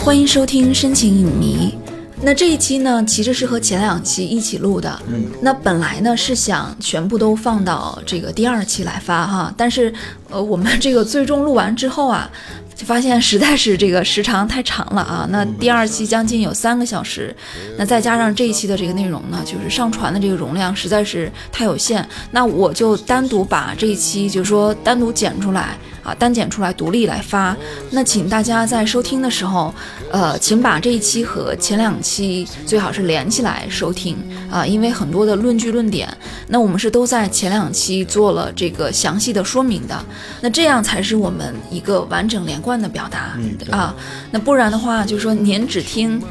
[0.00, 1.72] 欢迎收听深情影迷。
[2.20, 5.00] 那这一期呢，其实是和前两期一起录的。
[5.40, 9.94] 那本来呢是想全部都放到这个第二期来发哈，但是
[10.28, 12.28] 呃，我们这个最终录完之后啊，
[12.74, 15.24] 就发现实在是这个时长太长了啊。
[15.30, 17.32] 那第二期将近有三个小时，
[17.76, 25.78] 那再加上这一期的这个内容呢，就是上传的这个容量实在是太有限，那我就单独把这一期就是说单独剪出来。
[26.08, 27.54] 啊，单剪出来独立来发。
[27.90, 29.74] 那请大家在收听的时候，
[30.10, 34.16] 呃，请把这一期和前两期最好是连起来收听
[34.50, 36.08] 啊，因为很多的论据论点，
[36.48, 40.02] 那我们是都在前两期做了这个详细的说明的。
[40.40, 43.36] 那这样才是我们一个完整连贯的表达
[43.70, 43.94] 啊。
[44.30, 46.22] 那不然的话，就是说您只听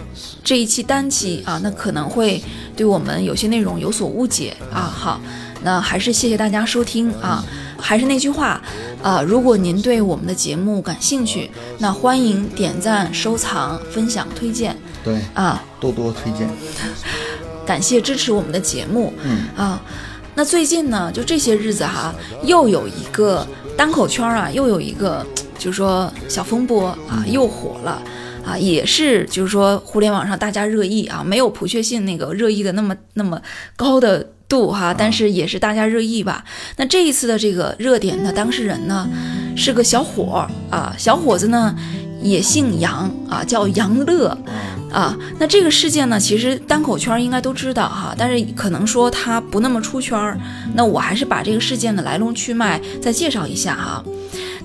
[0.44, 2.42] 这一期单期啊，那可能会
[2.76, 4.82] 对我们有些内容有所误解啊。
[4.82, 5.22] 好，
[5.68, 7.44] 那还是谢谢大家收听啊。
[7.78, 8.62] 还是那句话，
[9.04, 14.74] 啊，如果您对我们的节目感兴趣，那欢迎点赞、收藏、分享、推荐。
[15.04, 16.48] 对啊，多多推荐。
[17.68, 19.14] 感谢支持我们的节目。
[19.22, 19.82] 嗯啊，
[20.36, 23.46] 那最近呢，就这些日子哈，又有一个
[23.76, 25.28] 单口圈啊，又有一个
[25.60, 28.02] 就是说小风波啊，又火了
[28.46, 33.42] 啊，也是就是说互联网上大家热议啊，没有普确信那个热议的那么那么
[33.76, 34.30] 高的。
[34.48, 36.44] 度哈，但是也是大家热议吧。
[36.78, 39.08] 那这一次的这个热点的当事人呢，
[39.56, 41.76] 是个小伙啊，小伙子呢
[42.22, 44.38] 也姓杨啊，叫杨乐
[44.92, 45.18] 啊。
[45.40, 50.40] 那这个事件呢，其实单口圈应该都知道哈，但是可能说他不那么出圈儿。
[50.74, 54.04] 那我还是把这个事件的来龙去脉再介绍一下哈。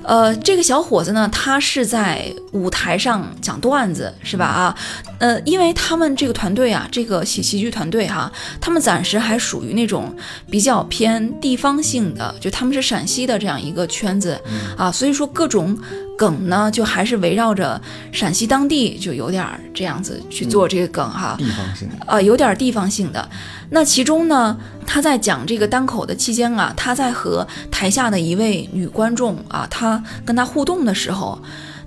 [0.05, 4.45] 呃，这个小伙子呢，他是在舞台上讲段子，是吧？
[4.45, 4.77] 啊，
[5.19, 8.30] 呃，因为他们这个团队啊，这个喜喜剧团队哈，
[8.61, 10.14] 他们暂时还属于那种
[10.50, 14.41] 比较偏地方性的，就他们是陕西的这样一个圈子
[14.77, 15.79] 啊，所以说各种
[16.18, 17.80] 梗呢，就还是围绕着
[18.12, 23.29] 陕西当地，就有点这样子去做这个梗哈，地方性啊，有点地方性的。
[23.70, 24.55] 那其中呢，
[24.86, 29.92] 他在讲这个单口的期间啊，他在和台下的一位女观众啊，他
[30.25, 31.41] 跟他互动的时候，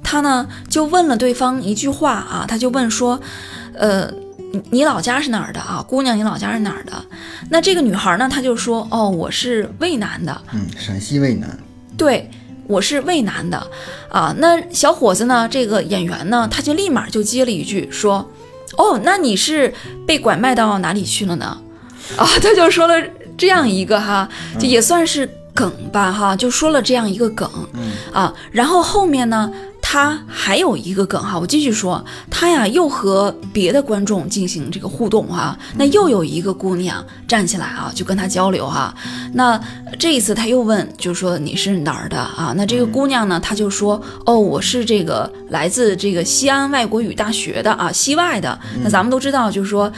[0.03, 3.19] 他呢就问了对方一句话啊，他就问说，
[3.73, 4.11] 呃，
[4.51, 6.93] 你你老家是哪儿的啊，姑娘，你老家是哪儿的？
[7.49, 11.57] 那这个女孩呢，她就说，哦，我是渭南的，嗯，陕西渭南，
[11.97, 12.29] 对，
[12.67, 13.67] 我是渭南的，
[14.09, 18.29] 啊，那小伙子呢，这个演员呢，他就立马就接了一句说，
[18.77, 19.73] 哦，那你是
[20.07, 21.57] 被拐卖到哪里去了呢？
[22.17, 22.93] 啊，他就说了
[23.37, 24.29] 这样一个哈，
[24.59, 27.49] 就也算是梗吧哈，就说了这样一个梗，
[28.13, 29.51] 啊，然后后面呢，
[29.87, 38.93] 他还有一个梗哈，我继续说，他呀又和别的观众进行这个互动哈，那又有一个姑娘站起来啊，就跟他交流哈，
[39.33, 39.61] 那
[39.99, 42.51] 这一次他又问，就是说你是哪儿的啊？
[42.57, 49.91] 那这个姑娘呢，她就说，哦，我是这个来自这个西安外国语大学的啊，西外的，那咱们都知道，就是说。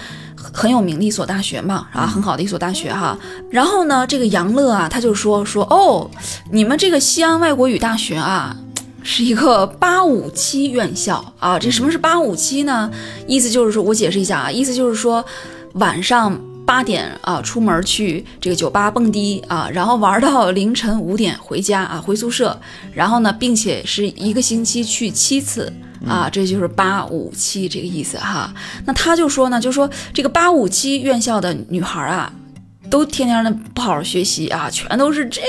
[0.53, 3.17] 很有名的一所大学嘛，啊，很好的一所大学哈。
[3.49, 6.09] 然后呢，这个杨乐啊，他就说说哦，
[6.51, 8.55] 你们这个西安外国语大学啊，
[9.09, 11.57] 是一个八五七院校啊。
[11.57, 12.91] 这什么是八五七呢？
[13.25, 15.25] 意思就是说我解释一下啊，意思就是说
[15.75, 22.59] 晚上八点啊出门去这个酒吧蹦迪啊，然后玩到凌晨五点回家啊，回宿舍，
[22.94, 25.72] 然后呢，并且是一个星期去七次。
[26.06, 28.53] 啊，这就是八五七这个意思哈。
[28.85, 32.31] 那他就说呢，就说这个八五七院校的女孩啊。
[32.89, 35.41] 都天天的不好好学习啊，全都是这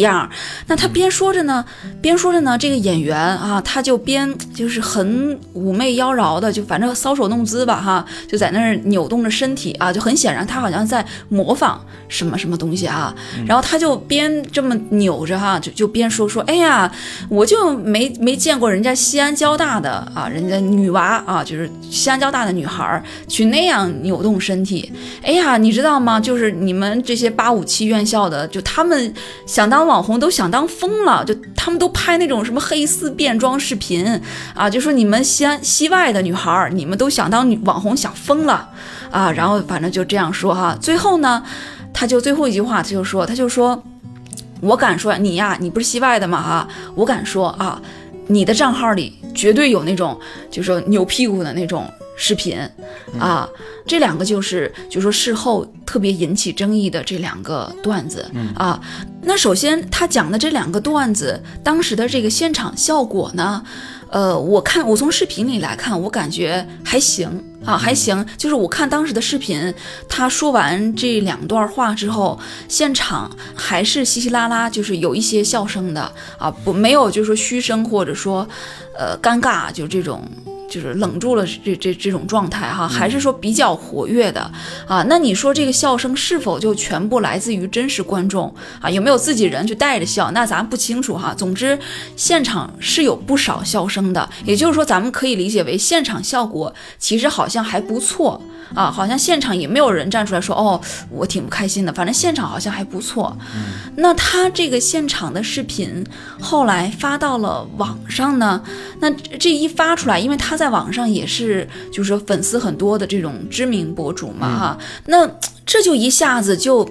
[0.00, 0.28] 样。
[0.66, 1.64] 那他边说着呢，
[2.00, 13.14] 边说着呢，这个演员啊，他就边就是很妩媚妖娆的，就反正搔首弄姿吧，哈，就在那儿扭动着身体啊，就很显然他好像在模仿什么什么东西啊。
[13.46, 16.90] 然后他就边这么扭着哈，就就边说说，哎呀，
[17.28, 24.90] 我就没没见过人家西安交大的啊，人家女娃啊，就是西安交大的女孩去那样扭动身体。
[25.22, 26.18] 哎呀，你知道吗？
[26.18, 26.77] 就是你。
[26.78, 29.12] 们这些八五七院校的，就他们
[29.44, 34.06] 想当网红都想当疯了，就他们都拍那种什么黑丝变装视频
[34.54, 38.70] 啊，就说你们西安西外的女孩儿，你们都想当女网红想疯了
[39.10, 40.76] 啊，然后反正就这样说哈。
[40.80, 41.42] 最后呢，
[41.92, 43.82] 他就最后一句话，他就说，他就说，
[44.60, 47.82] 我敢说你呀，你不是西外的嘛哈，我敢说啊，
[48.28, 50.18] 你的账号里绝对有那种
[50.50, 51.84] 就说扭屁股的那种。
[52.20, 52.58] 视频
[53.18, 53.48] 啊，
[53.86, 58.78] 这两个就是就说事后特别引起争议的这两个段子啊。
[59.22, 63.62] 那首先他讲的这两个段子，当时的这个现场效果呢，
[64.10, 67.30] 呃，我看我从视频里来看，我感觉还行
[67.64, 68.26] 啊，还行。
[68.36, 69.72] 就是我看当时的视频，
[70.08, 72.36] 他说完这两段话之后，
[72.66, 78.48] 现场还是稀稀拉拉，就是有一些笑声的啊，不没有就是说嘘声或者说
[78.98, 80.20] 呃尴尬，就这种。
[80.68, 84.40] 就是冷住了这这这种状态哈，还是说比较活跃的
[84.86, 85.02] 啊？
[85.08, 88.90] 那你说这个笑声是否就全部来自于真实观众啊？
[88.90, 90.30] 有没有自己人去带着笑？
[90.32, 91.34] 那咱不清楚哈。
[91.34, 91.78] 总之，
[92.16, 98.38] 现场是有不少笑声的，也就是说，咱们可以理解为现场效果其实好像还不错
[98.74, 100.78] 啊，好像现场也没有人站出来说哦，
[101.10, 101.92] 我挺不开心的。
[101.94, 103.34] 反正现场好像还不错。
[103.96, 106.04] 那他这个现场的视频
[106.38, 108.62] 后来发到了网上呢？
[109.00, 110.57] 那这一发出来，因为他。
[110.58, 115.30] 在网上也是，就是说粉丝很多的这种知名博主嘛，哈，那
[115.64, 116.86] 这就一下子就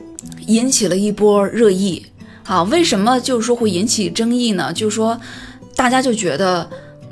[0.48, 2.06] 引起了一波热议，
[2.46, 4.72] 啊，为什么就是说会引起争议呢？
[4.72, 5.20] 就是说
[5.76, 6.68] 大家就觉得，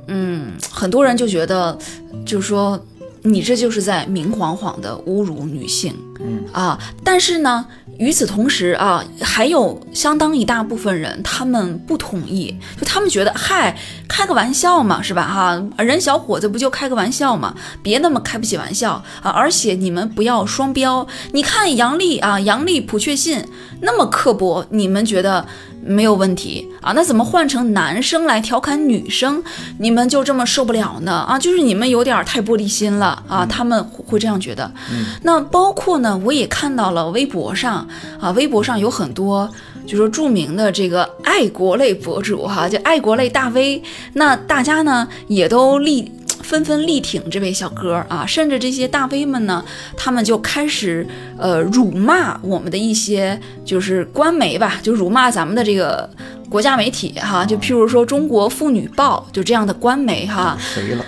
[0.07, 1.78] 嗯，很多人就觉得，
[2.25, 2.80] 就是说
[3.25, 7.66] 你这就是在明晃晃的侮辱女性，嗯啊，但是呢。
[7.98, 13.74] 与此同时啊，还有相当一大部分人，他们不同意，就他们觉得，嗨，
[14.06, 15.25] 开个玩笑嘛，是吧？
[15.25, 19.31] 哈，人小伙子不就开个玩笑嘛，别那么开不起玩笑啊！
[19.31, 23.48] 而且你们不要双标，你看杨笠啊，杨笠普确信
[23.80, 25.45] 那么刻薄，你们觉得？
[25.86, 29.44] 没有问题啊，那怎么换成男生来调侃女生，
[29.78, 31.12] 你们就这么受不了呢？
[31.12, 34.70] 啊，就是你们有点太玻璃心了啊，他们会这样觉得。
[35.22, 37.88] 那包括呢，我也看到了微博上
[38.20, 39.50] 啊，微博上有很多
[39.86, 43.84] 就说著名的这个爱国类博主哈，就爱国类大 V，
[44.14, 46.12] 那大家呢也都立。
[46.45, 49.65] 纷纷力挺这位小哥啊，甚至这些大 V 们呢，
[49.97, 51.06] 他们就开始
[51.39, 56.07] 呃辱骂我们的一些就是官媒吧，就辱骂咱们的这个
[56.47, 60.56] 国家媒体哈，就譬如说《中国妇女报》就这样的官媒哈。
[60.59, 61.03] 谁了？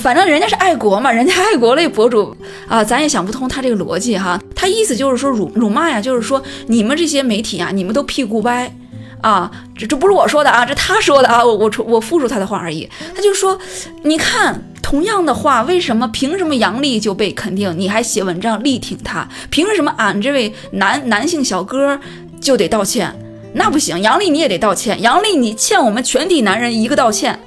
[0.00, 4.40] 反正人家是爱国嘛，人家爱国类博主啊，咱也想不通他这个逻辑哈。
[4.56, 8.74] 他意思就是说辱辱骂呀，就是说你们这些媒体啊，你们都屁股歪。
[9.20, 12.88] 啊，这这不是我说的啊，这他说的啊，我我我复述他的话而已。
[13.14, 13.58] 他就说，
[14.04, 19.28] 你看同样的话，为什么凭什么杨丽就被肯定，你还写文章力挺他？
[19.50, 21.98] 凭什么俺这位男男性小哥
[22.40, 23.12] 就得道歉？
[23.54, 27.38] 那不行，杨丽你也得道歉，杨丽你欠我们全体男人一个道歉。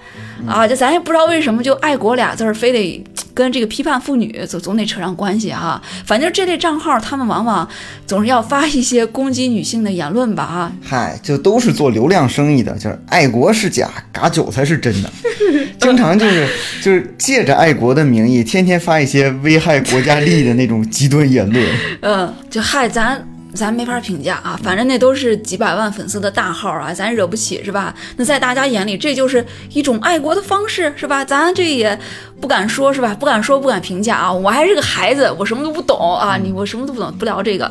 [0.47, 3.03] 啊，就咱也不知道为什么就爱国俩字儿非得
[3.33, 5.81] 跟这个批判妇女总总得扯上关系哈。
[6.05, 7.67] 反正这类账号他们往往
[8.05, 10.71] 总是要发一些攻击女性的言论吧啊。
[10.83, 15.11] 嗨，就都是做流量生意的，就是爱国是假，嘎韭菜是真的，
[15.79, 16.47] 经常就是
[16.81, 21.65] 就是借着爱国的名义，天天发一些危害国家利益的那种极端言论。
[22.01, 23.25] 嗯，就嗨咱。
[23.53, 27.93] 咱没法评价啊，反正那都是几百万粉丝的大号啊，咱惹不起是吧？
[28.15, 31.23] 那在大家眼里，这就是一种爱国的方式是吧？
[31.25, 31.97] 咱这也
[32.39, 33.15] 不敢说是吧？
[33.19, 34.31] 不敢说，不敢评价啊。
[34.31, 36.37] 我还是个孩子，我什么都不懂啊。
[36.37, 37.65] 你我什么都不懂，不聊这个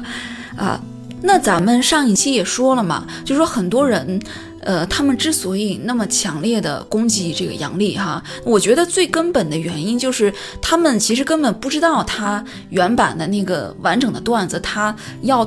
[0.57, 0.79] 啊。
[1.23, 4.21] 那咱们上一期也说了嘛，就说很多人，
[4.61, 15.47] 呃，他们之所以那么强烈的攻击这个杨笠哈，我觉得最根本的原因就是他们其实根本不知道他原版的那个完整的段子，他要。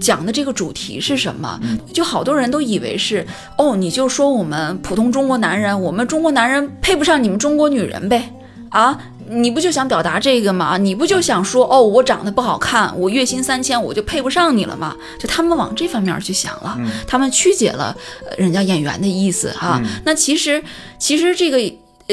[0.00, 1.60] 讲的这个主题是什么？
[1.92, 3.26] 就好多人都以为是
[3.58, 8.32] 哦，你就说我们普通中国男人，我们中国男人配不上你们中国女人呗？
[8.70, 8.98] 啊，
[9.28, 10.78] 你不就想表达这个吗？
[10.78, 14.96] 你不就想说哦，我长得不好看，我月薪三千，我就配不上你了吗？
[15.18, 17.96] 就他们往这方面去想了，他们曲解了
[18.38, 19.80] 人家演员的意思哈。
[20.04, 20.62] 那其实，
[20.98, 21.58] 其实这个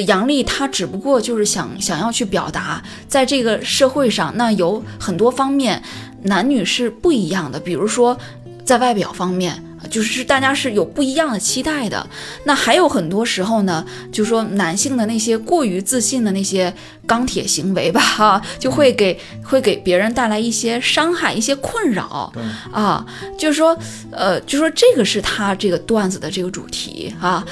[0.05, 5.81] 杨笠她只不过就是想想要去表达，在这个社会上，那有很多方面。
[6.27, 8.17] 男女是不一样的，比如说，
[8.63, 12.05] 在外表方面，就是大家是有不一样的期待的。
[12.43, 16.73] 那还有很多时候呢，就说男性的那些过于自信的那些
[17.05, 22.31] 钢铁行为吧，哈， 就会给会给别人带来一些伤害、一些困扰
[22.71, 23.05] 啊。
[23.37, 23.77] 就是说，
[24.11, 27.45] 呃，就说这个是他这个段子的这个主题啊。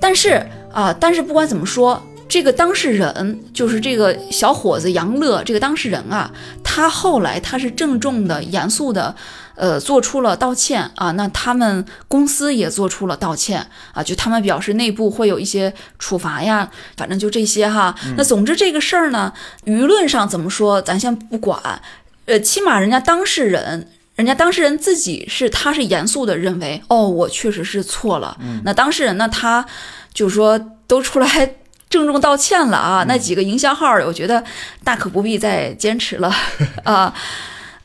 [0.00, 2.02] 但是啊，但是不管怎么说。
[2.28, 6.30] 这个当事人就是这个小伙子杨乐，这个当事人啊，
[6.62, 9.14] 他后来他是郑重的、严肃的，
[9.54, 11.12] 呃，做出了道歉啊。
[11.12, 17.94] 那他们公司也做出了道歉啊，就他们表示内部会有一些处罚呀，反正就这些哈。
[18.16, 19.32] 那总之这个事儿呢，
[19.66, 21.80] 舆论上怎么说，咱先不管，
[22.24, 28.36] 呃，起码人家当事人，人家当事人自己是他是严肃的认为，哦，我确实是错了。
[28.64, 29.64] 那当事人呢，他
[30.12, 31.56] 就说都出来。
[31.94, 33.04] 郑重道歉了啊！
[33.06, 34.42] 那几个营销号，我觉得
[34.82, 36.28] 大可不必再坚持了
[36.82, 37.14] 啊。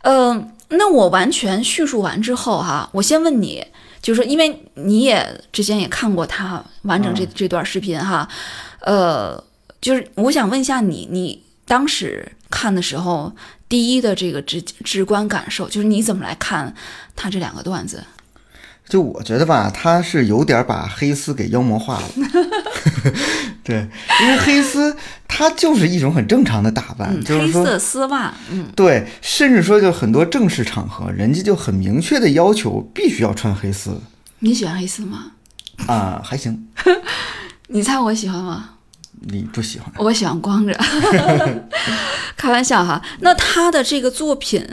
[0.01, 3.63] 嗯、那我完全叙述完之后哈、我先问你，
[4.01, 8.27] 就是说，因为你也之前也看过他完整这、这段视频哈，
[8.79, 9.43] 呃，
[9.79, 13.31] 就是我想问一下你，你当时看的时候，
[13.67, 16.73] 第一的这个直直观感受，就是你怎么来看
[17.15, 18.03] 他这两个段子？
[18.89, 22.03] 就我觉得吧，他是有点把黑丝给妖魔化了。
[23.63, 23.87] 对，
[24.21, 24.95] 因为黑丝
[25.27, 34.01] 它就是一种很正常的打扮，嗯，就是说黑色丝袜，嗯，对，甚至说就很多正式场合，人家就很明确的要求必须要穿黑丝
[34.39, 35.33] 你喜欢黑丝吗？
[35.85, 36.67] 啊，还行，
[37.69, 38.71] 你猜我喜欢吗？
[39.21, 39.91] 你不喜欢？
[39.97, 40.73] 我喜欢光着，
[42.35, 42.99] 开玩笑哈。
[43.19, 44.65] 那他的这个作品，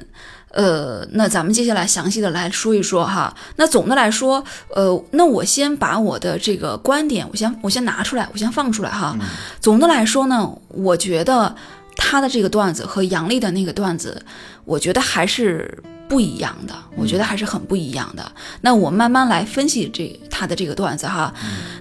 [0.57, 3.37] 呃，那咱们接下来详细的来说一说哈。
[3.57, 4.43] 那总的来说，
[4.75, 9.15] 呃，那我先把我的这个观点，我先我先拿出来，我先放出来哈。
[9.61, 11.55] 总的来说呢，我觉得
[11.95, 14.25] 他的这个段子和杨笠的那个段子，
[14.65, 18.33] 我觉得还是不一样的，我觉得还是很不一样的。
[18.63, 21.35] 那我慢慢来分析这他的这个段子哈。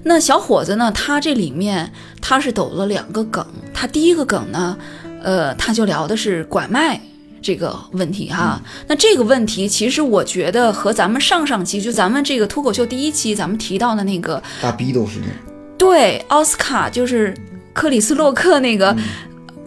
[0.04, 4.78] 那小伙子呢，他这里面他是抖了两个梗，他第一个梗呢，
[5.24, 7.00] 呃，他就聊的是拐卖。
[7.46, 15.30] 这个问题哈，那这个问题其实我觉得和咱们上上期就咱们这个脱口秀第一期咱们提到的那个大逼斗事件，
[15.78, 17.32] 对奥斯卡就是
[17.72, 18.98] 克里斯洛克那个，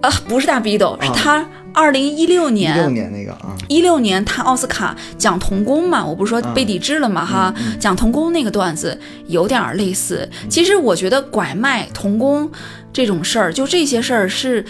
[0.00, 10.28] 呃，不是大逼斗，是啊他二零一六一年六年那个啊，一六年他奥斯卡讲童工嘛，我不是说被抵制了嘛哈，讲童工那个段子有点儿类似。
[10.50, 12.50] 其实我觉得拐卖童工
[12.92, 14.64] 这种事儿，就这些事儿是。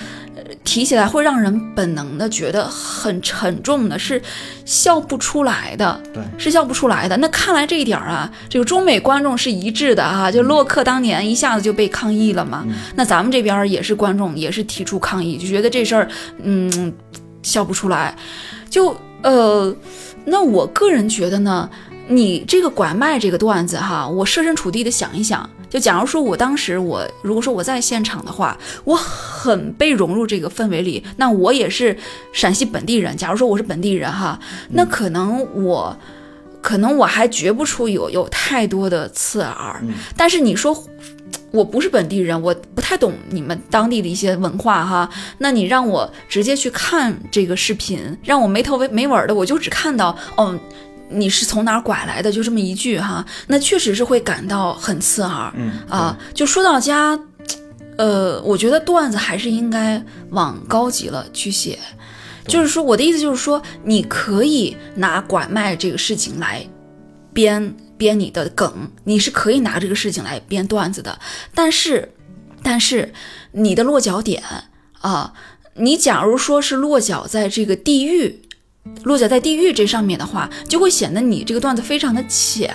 [0.47, 4.21] 呃提起来会让人本能的觉得很沉重的，是
[4.65, 7.17] 笑不出来的，对，是笑不出来的。
[7.17, 16.09] 那看来这一点儿啊，这个中美观众是一致的哈、就洛克当年一下子就被抗议了嘛，那咱们这边儿也是观众也是提出抗议，就觉得这事儿，
[16.43, 16.93] 嗯，
[17.43, 18.15] 笑不出来。
[18.71, 19.75] 就呃，
[20.25, 21.69] 那我个人觉得呢，
[22.07, 31.97] 你这个拐卖这个段子哈，我设身处地的想一想，就假如说我当时我如果说我在现场的话，我很被融入这个氛围里，那我也是
[32.33, 33.17] 陕西本地人。
[33.17, 34.39] 假如说我是本地人哈，
[34.71, 35.97] 那可能我。
[36.61, 39.81] 可能我还觉不出有有太多的刺耳，
[40.17, 40.77] 但是你说
[41.53, 45.09] 我不是本地人，我不太懂你们当地的一些文化哈。
[45.39, 50.59] 那你让我直接去看这个视频，让我没头没尾的，我就只看到哦，
[51.11, 55.53] 你是从哪儿拐来的，就这么一句哈，那确实是会感到很刺耳。
[55.57, 57.19] 嗯啊，就说到家，
[57.97, 61.79] 呃，我觉得段子还是应该往高级了去写。
[62.47, 66.67] 就是说，我的意思就是说，你可以拿拐卖这个事情来
[67.33, 71.19] 编编你的梗，你是可以拿这个事情来编段子的。
[71.55, 72.13] 但是，
[72.63, 73.13] 但是
[73.53, 74.43] 你的落脚点
[75.01, 75.33] 啊，
[75.75, 78.43] 你假如说是落脚在这个地域。
[79.05, 82.75] 落脚在地狱这上面的话，就会显得你这个段子非常的浅、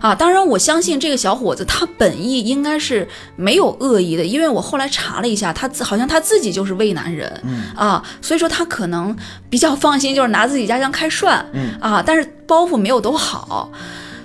[0.00, 0.14] 啊。
[0.14, 7.30] 当然，我相信这个小伙子他本意应该是没有恶意的，因为我后来查了一下，他自好像他自己就是渭南人、
[7.76, 9.16] 啊，所以说他可能
[9.48, 11.44] 比较放心，就是拿自己家乡开涮、
[11.80, 13.70] 啊，但是包袱没有都好。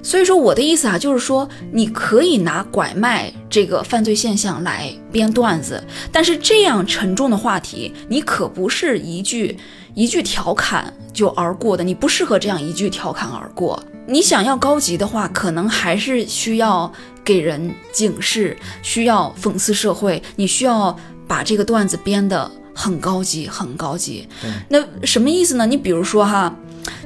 [0.02, 9.58] 所以说我的意思啊，就是说你可以拿拐卖这个犯罪现象来编段子，但是这样沉重的话题，你可不是一句
[9.96, 13.82] 一句调侃就而过的，你不适合这样一句调侃而过。
[14.06, 16.92] 你想要高级的话，可能还是需要
[17.24, 20.96] 给人警示，需要讽刺社会，你需要
[21.28, 24.28] 把这个段子编得很高级，很高级。
[24.70, 25.66] 那什么意思呢？
[25.66, 26.54] 你比如说哈，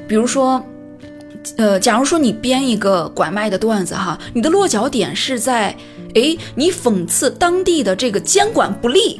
[0.06, 0.62] 比如说。
[1.56, 5.74] 呃，假如说你编一个拐卖的段子哈，你的落脚点是在，
[6.12, 9.18] 诶，你讽刺当地的这个监管不力，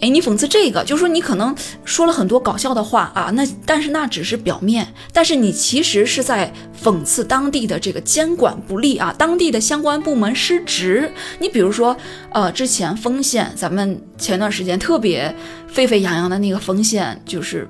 [0.00, 6.52] 诶，你讽刺这个，就是说你可能说了很多搞笑的话啊，那但是那只是表面，但是你其实是在
[6.82, 11.12] 讽刺当地的这个监管不力啊，当地的相关部门失职。
[11.38, 11.96] 你比如说，
[12.30, 15.34] 呃，之前丰县，咱们前段时间特别
[15.66, 17.68] 沸沸扬扬的那个丰县，就是。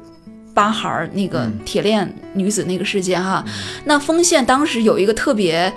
[0.54, 3.44] 八孩儿那个铁链女子那个事件哈，
[3.84, 5.72] 那丰县当时有一个特别，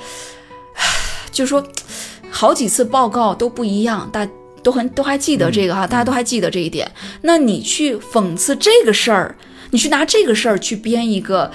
[1.31, 1.63] 就说
[2.31, 4.27] 好几次报告都不一样，大
[4.63, 6.89] 都很都还记得这个哈，大家都还记得这一点。
[7.22, 9.36] 那你去讽刺这个事儿，
[9.72, 11.51] 你去拿这个事儿去编一个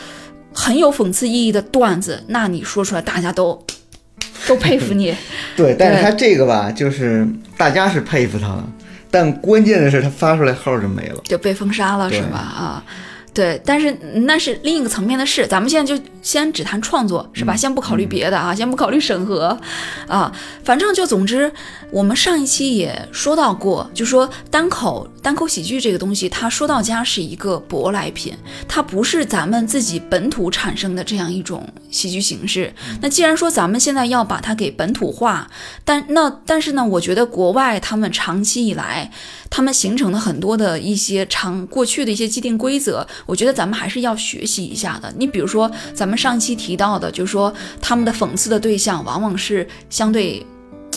[0.53, 3.65] 很有讽刺意义的段子，那你说出来大家都
[4.49, 5.15] 都佩服你。
[5.57, 8.69] 对，但是他这个吧，就是大家是佩服他了，
[9.11, 11.21] 但关键的是他发出来号就没了。
[11.25, 12.39] 就被封杀了是吧？
[12.39, 12.85] 啊，
[13.37, 13.93] 对，但是
[14.25, 15.47] 那是另一个层面的事。
[15.47, 17.55] 咱们现在就先只谈创作，是吧？
[17.55, 19.59] 先不考虑别的啊，先不考虑审核
[20.09, 20.33] 啊。
[20.65, 21.53] 反正就总之，
[21.91, 28.35] 我们上一期也说到过，就说单口单口喜剧这个东西，它说到家是一个舶来品，
[28.67, 32.73] 它不是咱们自己本土产生的这样一种喜剧形式。
[33.03, 35.51] 那既然说咱们现在要把它给本土化，
[35.85, 39.11] 但那但是呢，我觉得国外他们长期以来。
[39.49, 45.13] 他们形成的很多的一些长过去的一些既定规则，我觉得咱们还是要学习一下的。
[45.19, 50.45] 你比如说，咱们上期提到的，就是说他们的讽刺的对象往往是相对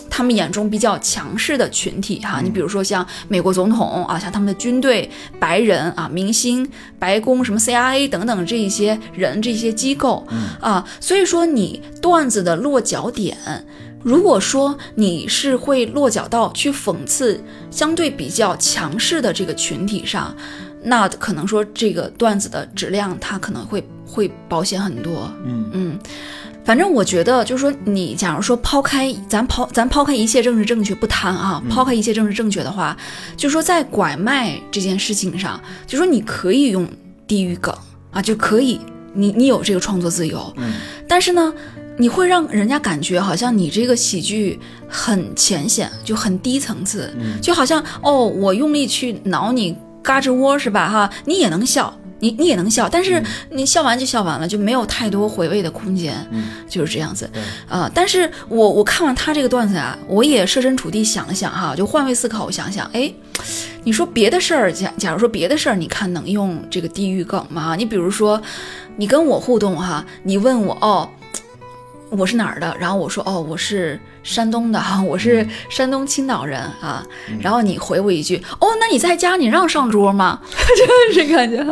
[0.10, 2.40] 他们眼中比较强势的群体哈。
[2.42, 5.10] 你比如说像美国总统啊，像他们的军队、
[5.40, 10.26] 白人啊、明星、白宫、什么 CIA 等等这一些人、这些机构
[10.60, 13.38] 啊，所以说你段子的落脚点。
[14.02, 20.34] 如果说你是会落脚到去讽刺相对比较强势的这个群体上，
[20.84, 25.32] 那可能说这个段子的质量它可能会会保险很多。
[25.46, 26.00] 嗯嗯，
[26.64, 32.96] 反正我觉得就是说，你假如说抛开咱抛咱抛开一切政治正确不谈啊，抛开一切政治正确的话，
[33.36, 36.88] 就说在拐卖这件事情上，就说你可以用
[37.28, 37.76] 地域梗
[38.12, 38.80] 啊，就可以，
[39.14, 40.54] 你你有这个创作自由。
[40.58, 40.74] 嗯，
[41.08, 41.54] 但是呢。
[42.02, 44.58] 你会让人家感觉好像你这个喜剧
[44.88, 50.90] 很浅显，就很低层次，就好像哦，我用力去挠你嘎吱窝是吧？
[50.90, 56.16] 哈，你也能笑，你你也能笑，但是你笑完就笑完了，就没有太多回味的空间，
[56.68, 57.30] 就是这样子。
[57.68, 63.14] 啊，但是我我看完他这个段子啊，我也设身处地想了想哈，就换位思考，我想想，哎，
[63.84, 67.76] 你说别的事儿，假假如说别的事儿，你看能用这个地域梗吗？
[67.76, 68.42] 你比如说，
[68.96, 71.10] 你跟我互动哈，你问我哦。
[72.12, 72.76] 我是哪儿的？
[72.80, 77.06] 然后我说哦，我是山东的哈， 我是山东青岛人啊。
[77.40, 80.40] 然后你回我一句哦，那你在家你让上桌吗？
[80.52, 81.66] 就是感觉，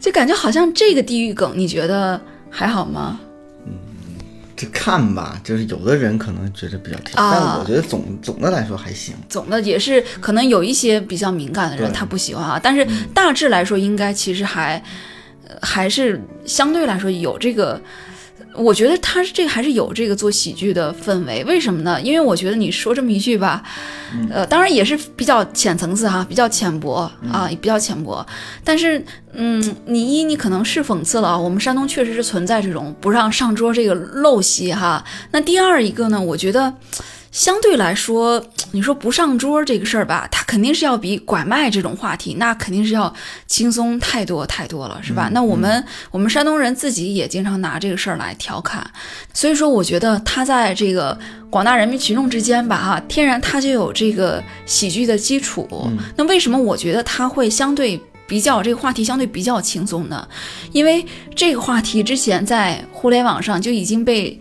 [0.00, 3.20] 就感觉好像这个地域梗，你觉得还好吗？
[3.66, 3.72] 嗯，
[4.56, 9.14] 这看吧，就是有的人可能觉得比较挑，但我觉得总总的来说还行。
[9.28, 14.82] 总的也是可能有一些比较敏感的人他不喜欢啊，但是大致来说应该其实还
[15.60, 17.80] 还是相对来说有这个。
[18.56, 22.00] 我觉得他这个还是有这个做喜剧的氛围，为什么呢？
[22.00, 23.62] 因为我觉得你说这么一句吧，
[24.30, 28.24] 呃，当然也是比较浅层次哈，比较浅薄啊，也比较浅薄。
[28.62, 35.04] 但是，嗯，你一你可能是讽刺了啊，我们山东确实是存在这种不让上桌这个陋习哈。
[35.32, 36.72] 那第二一个呢，我觉得。
[37.34, 43.12] 相对来说，你说不上桌这个事儿吧，它肯定是要比拐卖这种话题，那肯定是要
[43.48, 45.28] 轻松太多太多了，是吧？
[45.32, 48.88] 那我们我们山东人自己也经常拿这个事儿来调侃，
[49.32, 51.18] 所以说我觉得他在这个
[51.50, 55.68] 广大人民群众之间吧，哈，天然他就有这个喜剧的基础。
[56.14, 60.28] 那为什么我觉得他会相对比较这个话题相对比较轻松呢？
[60.70, 64.38] 因为这个话题之前在互联网上就已经被。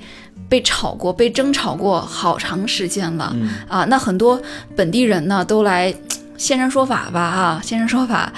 [0.49, 3.35] 被炒过，被争吵过好长时间了
[3.67, 3.85] 啊！
[3.85, 4.41] 那很多
[4.75, 5.93] 本地人呢，都来
[6.37, 8.31] 现身说法吧，哈，现身说法，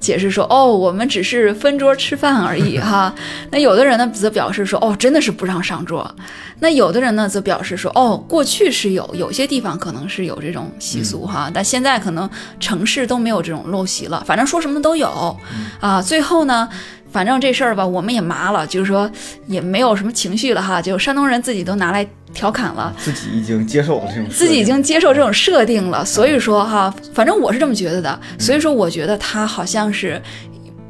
[0.00, 3.14] 解释说，哦，我们只是分桌吃饭而已， 哈。
[3.50, 6.14] 那有的人呢，则表示说，哦，真的是不让上桌。
[6.60, 14.22] 那有的人呢，则表示说，哦，过去是有，有些地方可能是有这种习俗，哈，但现在可能城市都没有这种陋习了。
[14.26, 15.36] 反正说什么都有
[15.80, 16.02] 啊。
[16.02, 16.68] 最后呢。
[17.12, 19.08] 反正这事儿吧，我们也麻了，就是说
[19.46, 30.20] 也没有什么情绪了哈，就山东人自己都拿来调侃了，自己已经接受了这种，自己已经接受这种设定了，所以说哈，反正我是这么觉得的，所以说我觉得他好像是。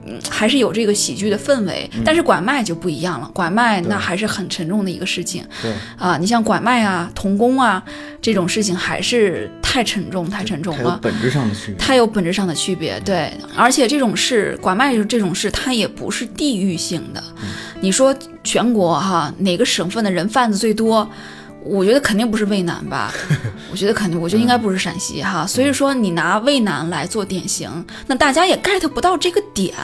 [0.06, 3.30] 嗯，还是有这个喜剧的氛围，但是拐卖就不一样了。
[3.32, 5.44] 拐卖那还是很沉重的一个事情。
[5.62, 7.82] 对啊，你像拐卖啊、童工啊
[8.20, 10.98] 这种事情，还是太沉重、太沉重了。
[11.02, 11.76] 本质上的区别。
[11.76, 13.32] 它有本质上的区别，对。
[13.56, 17.22] 而且这种事，拐卖这种事，它也不是地域性的。
[17.80, 21.08] 你说全国哈，哪个省份的人贩子最多？
[21.64, 23.12] 我觉得肯定不是渭南吧，
[23.70, 25.46] 我觉得肯定，我觉得应该不是陕西哈。
[25.46, 27.70] 所以说你拿渭南来做典型，
[28.06, 29.74] 那大家也 get 不到这个点，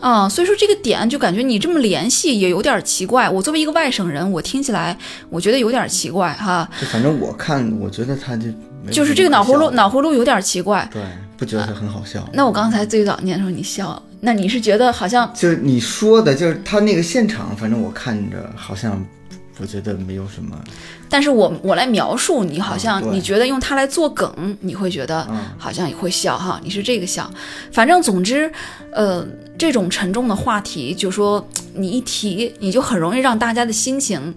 [0.00, 3.28] 啊，所以说这个点就感觉你这么联系也有点奇怪。
[3.28, 4.96] 我作为一个外省人，我听起来
[5.28, 6.68] 我觉得有点奇怪哈。
[6.80, 8.48] 就反正我看，我觉得他就
[8.90, 10.88] 就是这个脑回路，脑回路有点奇怪。
[10.92, 11.02] 对，
[11.36, 12.26] 不觉得很好笑。
[12.32, 19.04] 那我刚才最早念的时候你笑，那你是觉得好像就是你说的，就是他那个现场，反正我看着好像。
[19.58, 20.58] 我觉得没有什么，
[21.08, 27.30] 但是我我来描述你，好像你觉得用它来做梗，你会觉得好像也会笑哈，你是这个笑。
[27.70, 28.50] 反正总之，
[28.92, 29.24] 呃，
[29.56, 34.34] 这种沉重的话题，就说你一提，你就很容易让大家的心情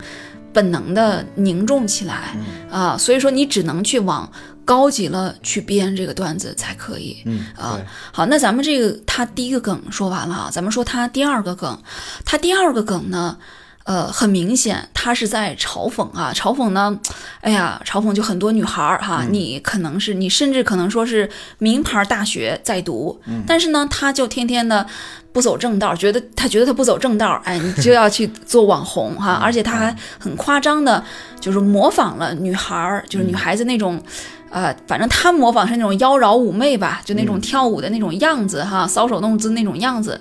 [0.54, 2.36] 本能的凝重起来。
[2.70, 4.32] 啊，所以说你只能去往
[4.64, 7.24] 高级了去编这个段子才可以。
[7.26, 7.80] 嗯啊
[8.12, 11.82] 好，那咱们这个他第一个梗说完了啊，咱们说他第二个梗，
[12.24, 13.38] 他第二个梗呢，
[13.88, 17.00] 呃，很明显他是在嘲讽啊，嘲讽呢，
[17.40, 24.86] 哎呀，嘲讽就很多女孩儿哈，你可能是你甚至可能说是名牌大学在读，但是呢，他就天天的。
[25.34, 31.04] 不走正道，觉得他觉得他不走正道，哎， 你就要去做网红哈，而且他还很夸张的，
[31.40, 34.02] 就是模仿了女孩儿，就是女孩子那种，
[34.50, 40.20] 呃，反正他模仿是那种妖娆妩媚吧，就那种跳舞的那种样子哈，搔首弄姿那种样子。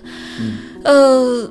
[0.85, 1.51] 呃，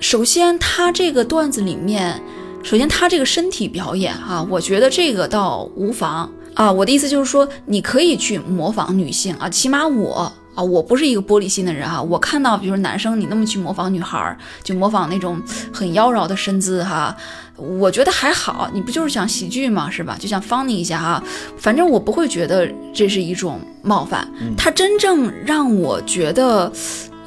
[0.00, 2.20] 首先他这个段子里面，
[2.62, 6.70] 首先他这个身体表演哈，我觉得这个倒无妨啊。
[6.70, 10.32] 我的意思就是说，你可以去模仿女性啊，起码我。
[10.54, 15.40] 啊，我不是一个玻璃心的人哈，我看到比如男生你那么去模仿女孩儿，就模仿那种
[15.72, 17.16] 很妖娆的身姿哈，
[17.54, 20.16] 我觉得还好，你不就是想喜剧嘛，是吧？
[20.18, 21.22] 就想放你一下哈，
[21.56, 24.28] 反正我不会觉得这是一种冒犯。
[24.56, 26.72] 他真正让我觉得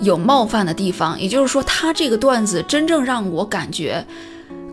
[0.02, 4.06] 有冒犯的地方，也就是说，他这个段子真正让我感觉。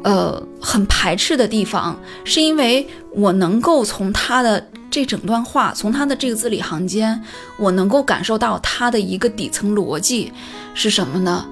[0.05, 7.21] 呃，很排斥的地方，是因为我能够从他的这整段话，从他的这个字里行间，
[7.59, 10.33] 我能够感受到他的一个底层逻辑
[10.73, 11.45] 是什么呢？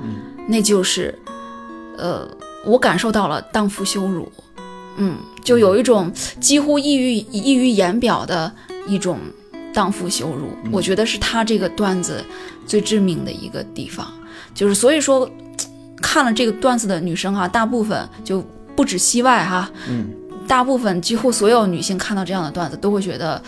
[0.46, 1.12] 那就是，
[1.98, 2.26] 呃，
[2.64, 4.30] 我感受到了荡妇羞辱，
[4.96, 8.50] 嗯，就有一种几乎溢于溢于言表的
[8.86, 9.18] 一种
[9.76, 12.24] 荡妇羞辱，我觉得是他这个段子
[12.66, 14.06] 最致命的一个地方，
[14.54, 15.30] 就是所以说。
[16.02, 18.44] 看了这个段子的女生哈、大部分就
[18.76, 20.06] 不止西外哈、嗯，
[20.46, 23.42] 大部分几乎所有女性看到这样的段子都会觉得，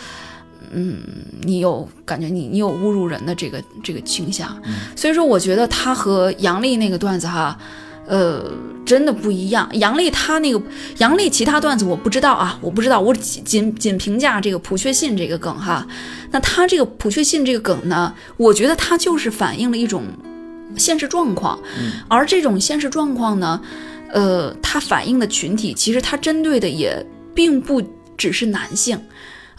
[0.71, 0.99] 嗯，
[1.43, 4.49] 你有感觉你你有侮辱人的这个这个倾向，
[4.95, 7.55] 所以说我觉得他和杨笠那个段子哈。
[8.09, 8.51] 呃，
[8.83, 9.69] 真的不一样。
[9.73, 10.59] 杨笠她那个
[10.97, 15.87] 杨笠其他段子我不知道啊，我不知道，我仅仅仅评价这个朴确信这个梗哈。
[16.31, 20.03] 那他这个朴确信这个梗呢，我觉得它就是反映了一种
[20.75, 21.59] 现实状况，
[22.07, 23.61] 而这种现实状况呢，
[24.11, 27.81] 呃，它反映的群体其实它针对的也并不
[28.17, 28.99] 只是男性。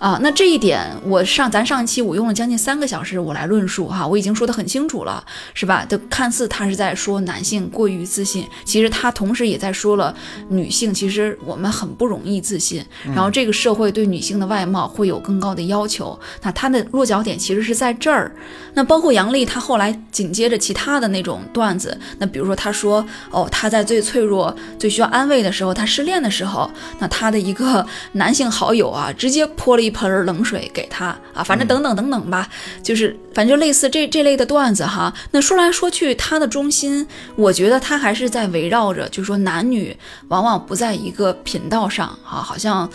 [0.00, 5.84] 啊，那这一点我上咱上一期我用了将近三个小时我来论述哈，我已经说得很清楚了，是吧？
[5.84, 10.14] 就看似他是在说男性过于自信，其实他同时也在说了
[10.48, 12.82] 女性，其实我们很不容易自信，
[13.14, 18.34] 然后这个社会对女性的外貌会有更高的要求，那他的落脚点其实是在这儿。
[18.72, 32.48] 那包括杨笠，她后来紧接着其他的那种段子，那比如说她说哦，她在最脆弱、最需要安慰的时候，她失恋的时候，那她的一个 男性好友啊，直接泼了一盆冷水给他啊，反正等等等等吧，
[32.82, 35.12] 就是反正就类似这这类的段子哈。
[35.32, 39.96] 那说来说去，它的中心，我觉得它还是在围绕着，就是说男女
[40.28, 42.88] 往往不在一个频道上啊，好像。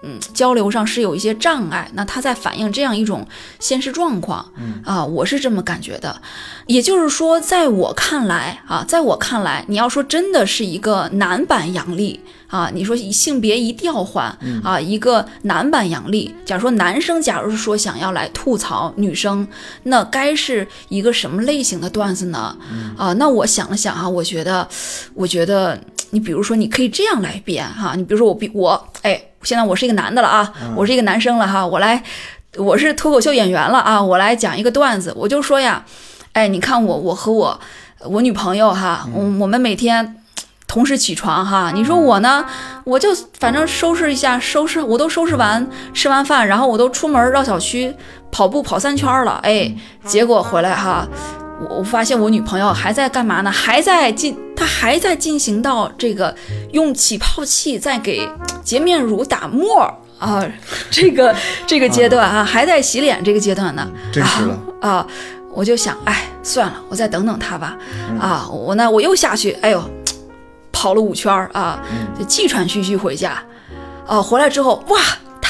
[0.00, 3.26] 嗯，交流上是有一些障碍，那它在反映这样一种
[3.58, 4.48] 现实状况，
[4.84, 6.22] 啊，我是这么感觉的。
[6.66, 19.46] 也就是说，在我看来啊，在我看来，你要说真的是一个男版杨笠啊，你说以性别一调换啊，一个男版杨笠，假如说男生，假如说想要来吐槽女生，
[19.84, 22.56] 那该是一个什么类型的段子呢？
[22.96, 24.66] 啊，那我想了想啊，我觉得，
[25.14, 25.78] 我觉得
[26.10, 29.22] 你比如说，你可以这样来编哈，你比如说我比我哎。
[29.44, 32.02] 现在我是一个男的了啊，我是一个男生了哈，我来，
[32.56, 35.84] 我是脱口秀演员了啊，我来讲一个段子，我就说呀，
[36.32, 37.58] 哎，你看我，我和我
[38.10, 40.17] 我女朋友哈，我我们每天
[40.68, 42.44] 同时起床哈，你说我呢，
[42.84, 43.08] 我就
[43.40, 47.92] 反正收拾一下，收拾我都收拾完，吃完饭，然后我都出门绕小区
[48.30, 51.08] 跑步跑三圈了，哎，结果回来哈。
[51.60, 53.50] 我我发现我女朋友还在干嘛呢？
[53.50, 56.32] 还在进，她还在进行到这个
[56.70, 58.28] 用起泡器在给
[58.62, 59.82] 洁面乳打沫
[60.20, 60.44] 啊，
[60.88, 61.34] 这个
[61.66, 63.90] 这个阶段啊，还在洗脸这个阶段呢。
[64.12, 65.06] 真实了啊啊！
[65.52, 67.76] 我就想，哎，算了，我再等等她吧。
[68.20, 69.82] 啊，我呢，我又下去，哎呦，
[70.72, 71.80] 跑了五圈啊，
[72.18, 73.42] 就气喘吁吁回家。
[74.06, 74.98] 啊、回来之后，哇！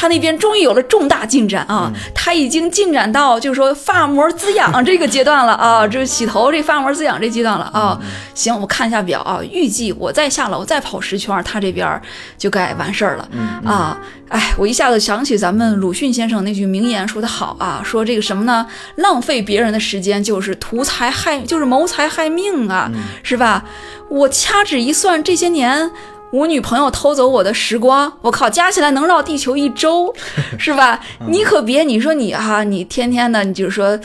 [0.00, 1.92] 他那边终于有了重大进展啊！
[2.14, 7.98] 他已经进展到就是说发膜滋养这个阶段了啊，就 是洗头这发膜滋养这阶段了啊。
[8.32, 12.00] 行，我看一下表啊，预计我再下楼再跑十圈，他这边
[12.36, 13.28] 就该完事儿了
[13.64, 13.98] 啊。
[14.28, 18.64] 哎，我一下子想起咱们鲁迅先生那句名言说得好啊，说这个什么呢？
[18.98, 22.88] 浪费别人的时间就是图财害，就是谋财害命啊，
[23.24, 23.64] 是吧？
[24.08, 25.90] 我掐指一算，这些年。
[26.30, 30.14] 我女朋友偷走我的时光，我靠，加起来能绕地球一周，
[30.58, 31.00] 是吧？
[31.28, 33.98] 你可别，你说你哈、你天天的，你就是说，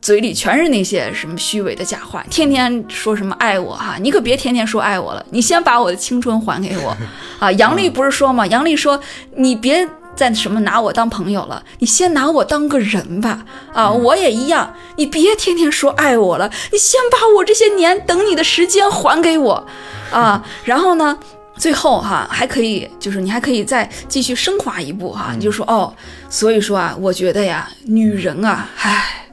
[0.00, 6.96] 嘴里全是那些什么虚伪的假话，天天说什么爱我哈、你可别天天说爱我了，你先把我的青春还给我
[7.40, 7.50] 啊！
[7.58, 8.46] 杨笠不是说吗？
[8.46, 9.00] 杨笠说
[9.36, 9.88] 你别。
[10.16, 13.44] 再什么拿我当朋友了，你先拿我当个人吧。
[13.72, 19.64] 啊，我也一样，你别天天说爱我了，你先把我这些年等你的时间还给我，
[20.10, 21.16] 啊，然后呢，
[21.58, 25.92] 最后哈还可以，就是你还可以再继续升华一步哈，你就说哦，
[26.30, 29.24] 所以说啊，我觉得呀，女人啊，唉。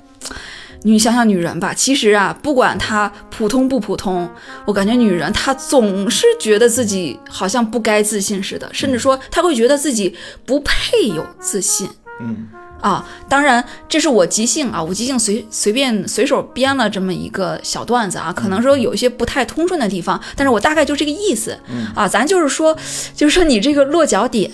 [0.88, 4.30] 你想想女人吧，其实啊，不管她普通不普通，
[4.66, 11.90] 我感觉女人她总是觉得自己好像不该自信似的，甚至说她会觉得自己不配有自信。
[12.22, 12.48] 嗯
[12.82, 21.58] 啊，当然这是我即兴啊，我即兴随随便随手编了这么一个小段子啊，可能说有一些不太通顺的地方，但是我大概就这个意思。
[21.68, 22.76] 嗯啊，咱就是说，
[23.16, 24.52] 就是说你这个落脚点，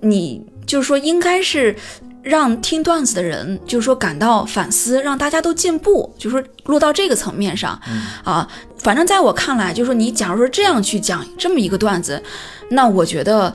[0.00, 1.76] 你就是说应该是。
[2.20, 7.80] 让听段子的人，就是说感到反思，让大家都进步，就是说落到这个层面上，
[8.22, 12.22] 啊，反正在我看来，就是说你假如说这样去讲这么一个段子，
[12.70, 13.54] 那我觉得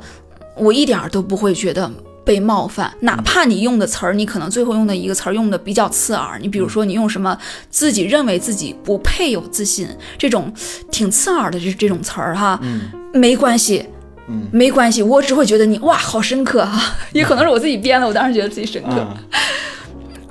[0.55, 1.91] 我一点儿都不会觉得
[2.25, 7.37] 被冒犯，哪怕你用的词儿，你可能最后用的一个词儿用的比较刺耳，你比如说你用什么
[7.69, 10.53] 自己认为自己不配有自信这种
[10.91, 12.81] 挺刺耳的这这种词儿哈，嗯
[13.13, 13.85] 没关系。
[14.29, 16.95] 嗯没关系，我只会觉得你哇，好深刻啊！
[17.11, 18.91] 也可能是我自己编的，我当时觉得自己深刻。
[18.91, 19.17] 啊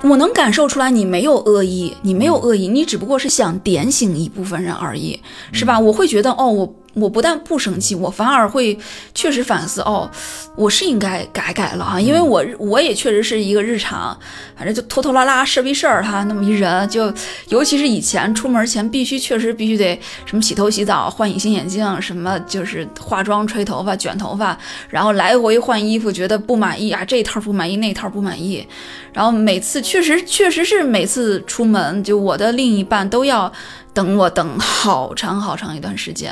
[0.01, 5.17] 我能感受出来你没有恶意，你没有恶意，你只不过是想点醒一部分人而已，
[5.53, 5.79] 是吧？
[5.79, 8.77] 我会觉得哦，我我不但不生气，我反而会
[9.15, 10.09] 确实反思哦，
[10.55, 14.17] 我是应该改改了哈，因为我我也确实是一个日常，
[14.55, 17.11] 反正就拖拖拉拉事儿逼事儿哈，那么一人就，
[17.49, 24.55] 尤其是以前出门前必须确实必须得什么洗头洗澡换隐形眼镜，什么就是化妆吹头发卷头发，
[24.89, 28.65] 然后来回换衣服，觉得不满意啊，这一套不满意，那一套不满意，
[29.11, 33.51] 然后每次确实 确实是每次出门，就我的另一半都要
[33.93, 36.31] 等我等好长好长一段时间，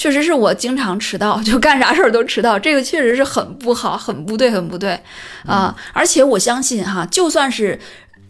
[0.00, 4.98] 确实是我经常迟到， 就干啥事儿都迟到，这个确实是很不好，很不对，很不对
[5.44, 5.76] 啊！
[5.92, 7.78] 而且我相信哈，就算是。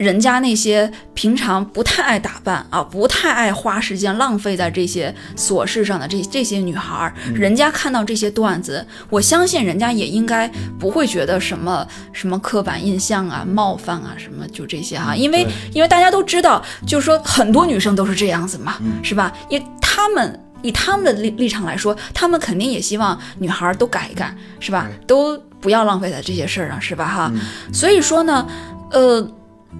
[0.00, 19.30] 人家那些平常不太爱打扮啊，不太爱花时间浪费在这些琐事上的这这些女孩儿，人家看到这些段子，我相信人家也应该不会觉得什么什么刻板印象啊、冒犯啊什么就这些哈，因为因为大家都知道，就是说很多女生都是这样子嘛，嗯是吧？
[19.50, 24.88] 因为她们以他们的立立场来说，他们肯定也希望女孩儿都改一改，是吧？
[25.06, 27.06] 都不要浪费在这些事儿上，是吧？
[27.06, 27.40] 哈，嗯
[27.72, 28.46] 所以说呢，
[28.92, 29.26] 呃。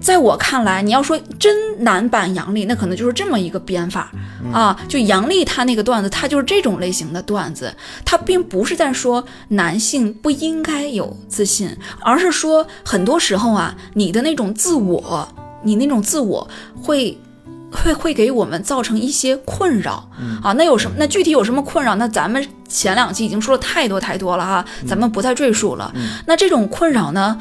[0.01, 4.11] 在我看来，你要说真男版杨笠，那可能就是这么一个编法、
[4.53, 4.75] 啊。
[4.89, 15.29] 就杨笠他那个段子，他就是这种类型的段子，他并不是在说男性不应该有自信，而是说很多时候啊，你的那种自我，
[15.65, 16.49] 你那种自我
[16.81, 17.19] 会。
[17.71, 20.09] 会会给我们造成一些困扰、
[20.43, 20.97] 啊，那有什么？
[20.99, 21.95] 那具体有什么困扰？
[21.95, 25.93] 那咱们前两期已经说了太多太多了哈，咱们不再赘述了。
[26.27, 27.39] 那这种困扰呢，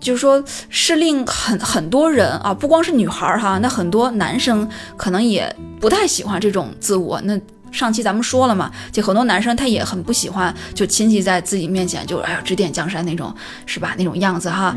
[0.00, 7.20] 就是说是令很很多人啊，不光是女孩儿哈，那很多男生可能也不太喜欢这种自我。
[7.22, 7.38] 那
[7.70, 13.94] 上期咱们说了嘛，就很多男生他也很不喜欢，就亲戚在自己面前就哎呀指点江山那种，是吧？
[13.96, 14.76] 那种样子哈。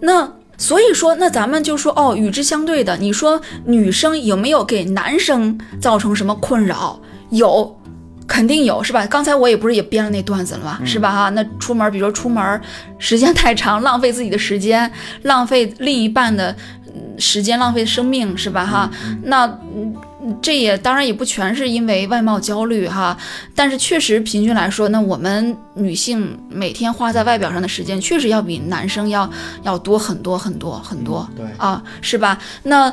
[0.00, 7.00] 那所以说，那咱们就说哦，与之相对的，你说女生有没有给男生造成什么困扰？
[7.30, 7.78] 有，
[8.26, 9.04] 肯定有，是吧？
[9.06, 10.78] 刚才我也不是也编了那段子了吗？
[10.84, 11.10] 是吧？
[11.12, 12.60] 哈，那出门，比如说出门
[12.98, 14.90] 时间太长，浪费自己的时间，
[15.22, 16.54] 浪费另一半的
[16.86, 18.64] 嗯时间，浪费生命，是吧？
[18.64, 18.90] 哈，
[19.24, 19.94] 那嗯。
[20.42, 23.16] 这也当然也不全是因为外貌焦虑哈，
[23.54, 29.30] 但是确实平均来说，那我们女性每天花在外表上的时间，确实要比男生要
[29.62, 31.28] 要多很多很多很多。
[31.36, 32.38] 对啊，是吧？
[32.64, 32.92] 那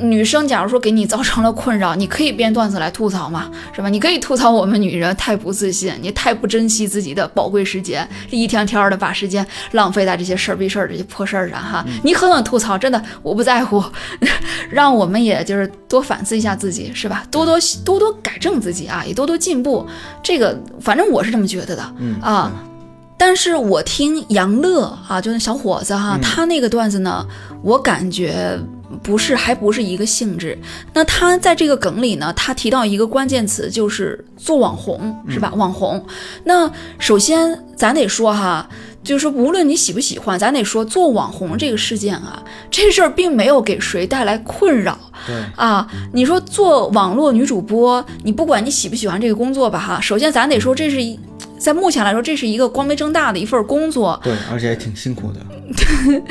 [0.00, 3.88] 女生假如说给你造成了困扰，你可以编段子来吐槽嘛，是吧？
[3.88, 11.84] 你可以吐槽我们女人太不自信，你太不珍惜自己的宝贵时间，一天天的把时间浪费在这些事儿逼事儿、这些破事儿上哈。
[12.02, 13.84] 你狠狠吐槽，真的我不在乎，
[14.70, 17.22] 让我们也就是多反思一下自己，是吧？
[17.30, 19.86] 多多多多改正自己啊，也多多进步。
[20.22, 21.94] 这个反正我是这么觉得的。
[21.98, 22.50] 嗯啊，
[23.18, 27.24] 但是我听杨乐啊，就那小伙子哈，嗯他那个段子呢，
[27.62, 28.58] 我感觉
[29.02, 30.58] 不是，还不是一个性质。
[30.92, 35.52] 那他在这个梗里呢，他提到一个关键词，就是做网红，是吧？
[35.54, 36.04] 网红。
[36.44, 38.68] 那首先咱得说哈。
[39.04, 44.98] 就是说，无论你喜不喜欢，咱得说做网红这个事件啊，这事儿并没有给谁带来困扰。
[45.26, 51.18] 对，啊，你说做网络女主播，你不管你喜不喜欢这个工作吧，哈，首先咱得说这是一，
[51.58, 54.18] 在目前来说，这是一个光明正大的一份工作。
[54.24, 55.40] 对，而且还挺辛苦的。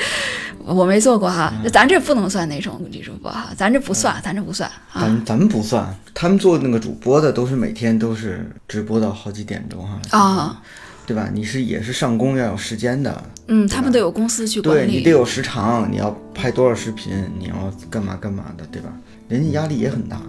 [0.66, 5.02] 我没做过哈，咱这不能算那种女主播哈，咱这不算，咱这不算啊。
[5.02, 10.18] 咱咱们不算，他们做那个主播的都是每天都是直播到好几点钟哈。
[10.18, 10.62] 啊，
[11.06, 11.30] 对吧？
[11.34, 18.90] 你是也是上工要有时间的，嗯，他们都有公司去管理，对你得有时长，你要拍多少视频，你要干嘛干嘛的，对吧？
[19.28, 20.22] 人家压力也很大。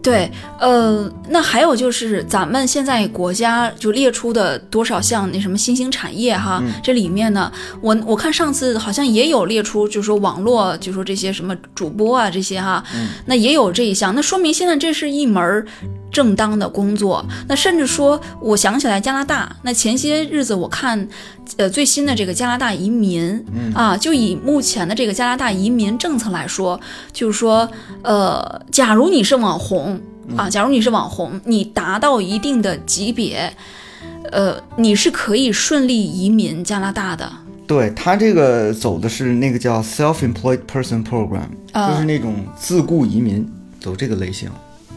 [0.00, 0.30] 对，
[0.60, 12.82] 呃，那还有就是咱们现在国家就列出的多少项那什么新兴产业哈，这里面呢，我我看上次好像也有列出，就是说网络，就说这些什么主播啊这些哈，
[13.26, 15.66] 那也有这一项，那说明现在这是一门
[16.10, 17.24] 正当的工作。
[17.48, 21.06] 那甚至说，我想起来加拿大，那前些日子我看，
[21.56, 26.78] 呃，最新的这个加拿大移民啊，就以目前的这个加拿大移民政策来说，
[27.12, 27.68] 就是说，
[28.02, 30.00] 呃，假如你是网红。
[30.36, 33.50] 啊，假如你是网红，你达到一定的级别，
[34.30, 37.26] 呃，你是可以顺利移民加拿大的。
[37.66, 44.50] 对他这个走的是那个叫 Self-Employed Person Program，就是那种自雇移民，走这个类型。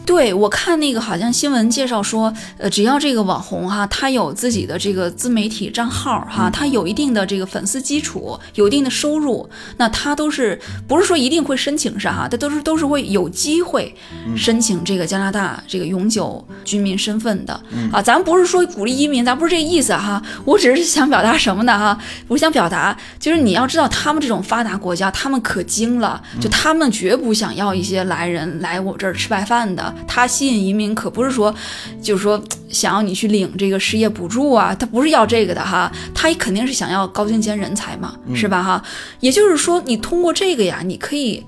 [0.04, 13.94] 对，我看那个好像新闻介绍说，呃，只要这个网红哈，他有自己的这个自媒体账号哈，他有一定的这个粉丝基础，有一定的收入，那他都是不是说一定会申请上哈，他都是都是会有机会
[14.36, 17.54] 申请这个加拿大这个永久居民身份的
[17.92, 18.02] 啊。
[18.02, 21.96] 咱不是说鼓励移民，咱不是这意思哈，我只是想表达什么呢哈？
[22.28, 29.91] 我想表达就是你要知道，他们这种发达国家，他们可精了，就他们绝不想要一些来人来我这儿吃白饭的。
[30.06, 31.54] 他吸引移民可不是说，
[32.00, 38.82] 就是说想要你去领这个失业补助啊，他不是要这个的哈，他肯定是想要高精尖人才嘛，是吧哈？
[39.20, 41.44] 也就是说，你通过这个呀，你可以。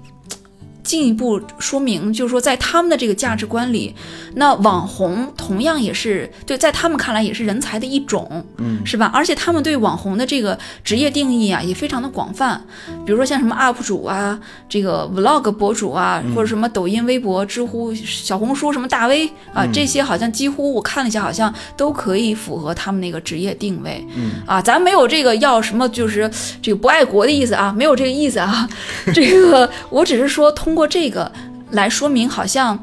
[0.85, 3.95] 进一步说明，就是说，在他们的这个价值观里，
[4.35, 9.11] 那网红同样也是对，在他们看来也是人才的一种，嗯，是吧？
[9.15, 12.63] 而且他们对网红的这个职业定义啊，也非常的广泛。
[13.07, 24.07] 比如说像什么 UP 主啊，这个 Vlog 博主啊，或者什么抖音、微博、知乎、小红书什么大 V 啊，这些好像几乎我看了一下，好像都可以符合他们那个职业定位。
[24.15, 28.69] 嗯啊，咱没有这个要什么，就是这个不爱国的意思啊，没有这个意思啊。
[29.15, 30.74] 这个我只是说通。
[30.75, 31.31] 通过这个
[31.71, 32.77] 来说明，好像，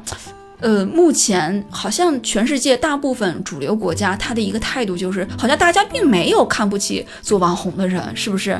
[0.60, 8.58] 呃，目前好像全世界大部分主流国家，他的一个态度就是，好像大家并没有看不起做网红的人，是不是？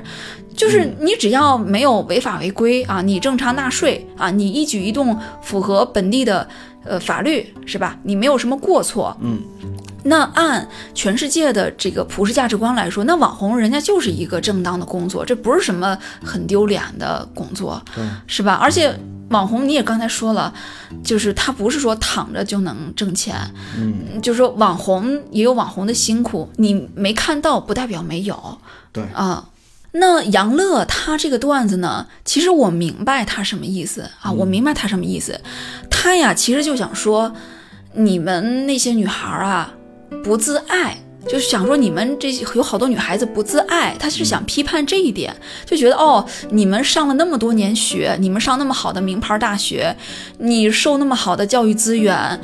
[0.55, 6.47] 就是你只要没有违法违规啊，你正常纳税啊，你一举一动符合本地的
[6.85, 7.97] 呃法律，是吧？
[8.03, 9.41] 你没有什么过错，嗯，
[10.03, 17.83] 那按全世界的这个普世价值观来说，那网红人家就是一个正当的工作，这不是什么很丢脸的工作，
[18.27, 18.59] 是吧？
[18.61, 18.95] 而且。
[19.33, 20.53] 网红，你也刚才说了，
[21.03, 23.35] 就是他不是说躺着就能挣钱，
[23.77, 28.59] 嗯，就是说网红也有网红的辛苦，你没看到不代表没有，
[28.93, 29.49] 对啊。
[29.95, 35.41] 那杨乐他这个段子呢，其实我明白他什么意思啊，我明白他什么意思，
[35.91, 37.35] 他呀其实就想说，
[37.95, 39.75] 你们那些女孩啊
[40.25, 41.02] 不自爱。
[41.29, 49.97] 就是想说你们这些有好多女孩子不自爱，她是想批判这一点，就觉得哦，你们上了那么多年学，你们上那么好的名牌大学，
[50.39, 52.39] 你受那么好的教育资源，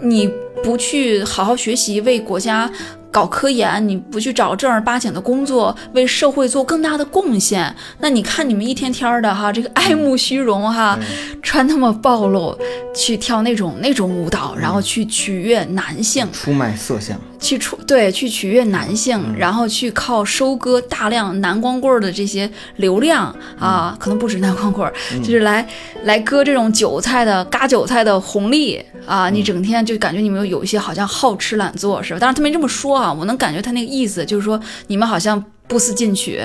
[0.00, 0.30] 你
[0.62, 2.70] 不去好好学习，为国家。
[3.12, 10.98] 搞科研，你不去找正儿八经的工作，为社会做更大的贡献，那你看你们一天天的哈，这个爱慕虚荣哈，
[11.42, 12.58] 穿那么暴露，
[12.96, 24.90] 去跳那种那种舞蹈，然后去取悦男性，出卖色相，去出对去取悦男性，然后去靠收割大量男光棍的这些流量啊，可能不止男光棍，
[25.22, 25.68] 就是来
[26.04, 32.20] 来割这种韭菜的割韭菜的红利啊，你整天就感觉你们有一些好像好吃懒做是吧？
[32.20, 32.92] 当然他没这么说。
[32.92, 36.40] 啊，我能感觉他那个意思，就是说你们好像不思进取，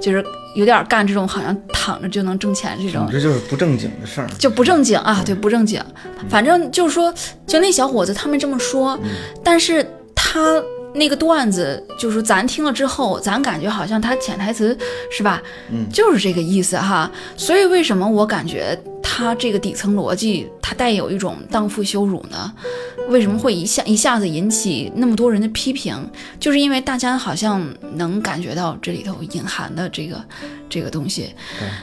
[0.00, 0.22] 就是
[0.56, 5.80] 有点干这种好像躺着就能挣钱这种，这就是不正经的事儿，就不正经啊，对，不正经。
[6.28, 7.14] 反正就是说，
[7.46, 8.98] 就那小伙子他们这么说，
[9.42, 9.86] 但是
[10.24, 10.62] 他
[10.94, 14.76] 那个段子，就是咱听了之后，咱感觉好像他潜台词
[15.10, 15.42] 是吧？
[15.70, 17.10] 嗯，就是这个意思哈。
[17.36, 22.52] 所以为什么我感觉他这个底层逻辑，他带有一种荡妇羞辱呢？
[23.08, 26.08] 为什么会一下一下子引起那么多人的批评？
[26.38, 30.22] 就是因为大家好像能感觉到这里头隐含的这个
[30.72, 31.28] 这个东西，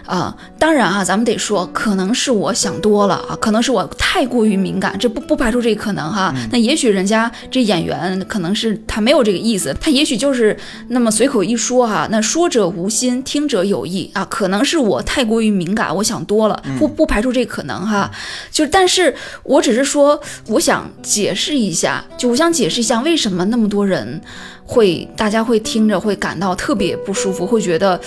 [0.06, 6.34] 啊，当然啊，咱们得说，可能是我想多了啊，可能是我太过于敏感，这不不排除这个可能哈。
[6.52, 12.08] 那也许人家这演员可能是他没有这个意思，他也许就是那么随口一说哈。
[12.10, 18.10] 那说者无心，听者有意啊，可能是我太过于敏感，我想多了，不不排除这个可能哈。
[18.49, 20.80] 就但是我只是说，我想。
[21.02, 24.21] 解释一下，就我想解释一下，为什么那么多人
[24.65, 28.00] 会，大家会听着会感到特别不舒服，会觉得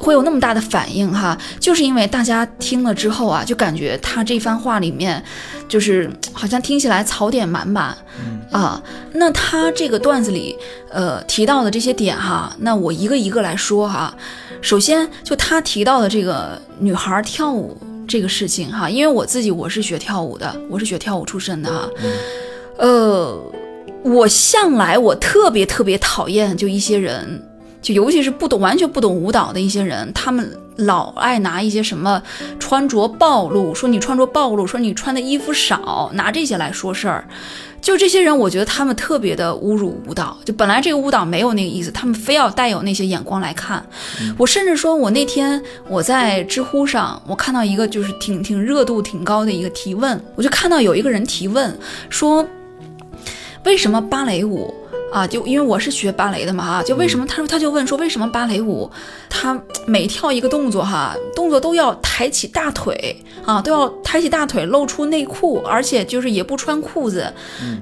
[0.00, 5.22] 会有那么大的反应哈，就是因为大家听了之后啊，就感觉他这番话里面，
[5.68, 7.94] 就是好像听起来槽点满满
[8.50, 8.82] 啊。
[9.12, 10.56] 那他这个段子里，
[10.90, 14.12] 呃，提到的这些点哈，那我一个一个来说哈。
[14.62, 17.76] 首先，就他提到的这个女孩跳舞
[18.08, 21.88] 这个事情哈，因为我自己我是学跳舞的，我是学跳舞出身的哈，
[22.78, 23.38] 呃，
[24.02, 27.46] 我向来我特别特别讨厌就一些人。
[27.82, 32.22] 就尤其是不懂完全不懂舞蹈的一些人，他们老爱拿一些什么
[32.58, 37.26] 穿着暴露，说你穿着暴露，说你穿的衣服少，拿这些来说事儿。
[37.80, 40.36] 就这些人，我觉得他们特别的侮辱舞蹈。
[40.44, 43.82] 就本来这个舞蹈没有那个意思，他们非要带有那些眼光来看。
[44.36, 51.74] 我甚至说，我那天我在知乎上，我看到一个就是挺挺热度挺高的一个提问，我就看到有一个人提问
[52.10, 52.46] 说，
[53.64, 54.74] 为什么芭蕾舞？
[55.12, 58.90] 啊，就因为我是学芭蕾的嘛，哈，就为什么他说他就问说为什么芭蕾舞，
[59.28, 67.32] 他每跳一个动作哈，动作都要抬起大腿啊，都要抬起大腿露出内裤，而且就是也不穿裤子，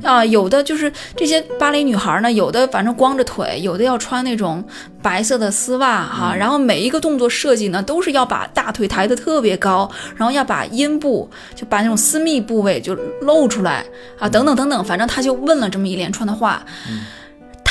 [0.03, 4.65] 啊，有的就是这些芭蕾女孩呢，有的反正光着腿，有的要穿那种
[5.03, 13.85] 白色的丝袜哈，然后每一个动作设计呢，都是要把大腿抬得特别高，然后要把阴部就把那种私密部位就露出来
[14.19, 16.65] 啊，等等等等，反正他就问了这么一连串的话。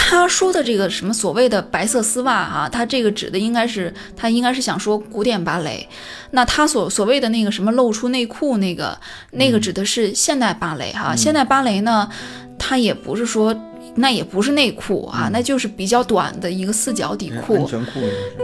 [0.10, 5.86] 他说的这个什么所谓的白色丝袜啊，他这个指的应该是他应该是想说古典芭蕾。
[6.32, 8.97] 那他所所谓的那个什么露出内裤那个
[9.32, 11.14] 那个指的是现代芭蕾哈。
[11.14, 12.08] 现代芭蕾呢，
[12.58, 13.53] 它也不是说
[13.97, 17.91] 那也不是内裤啊，那就是比较短的一个四角底裤，安全裤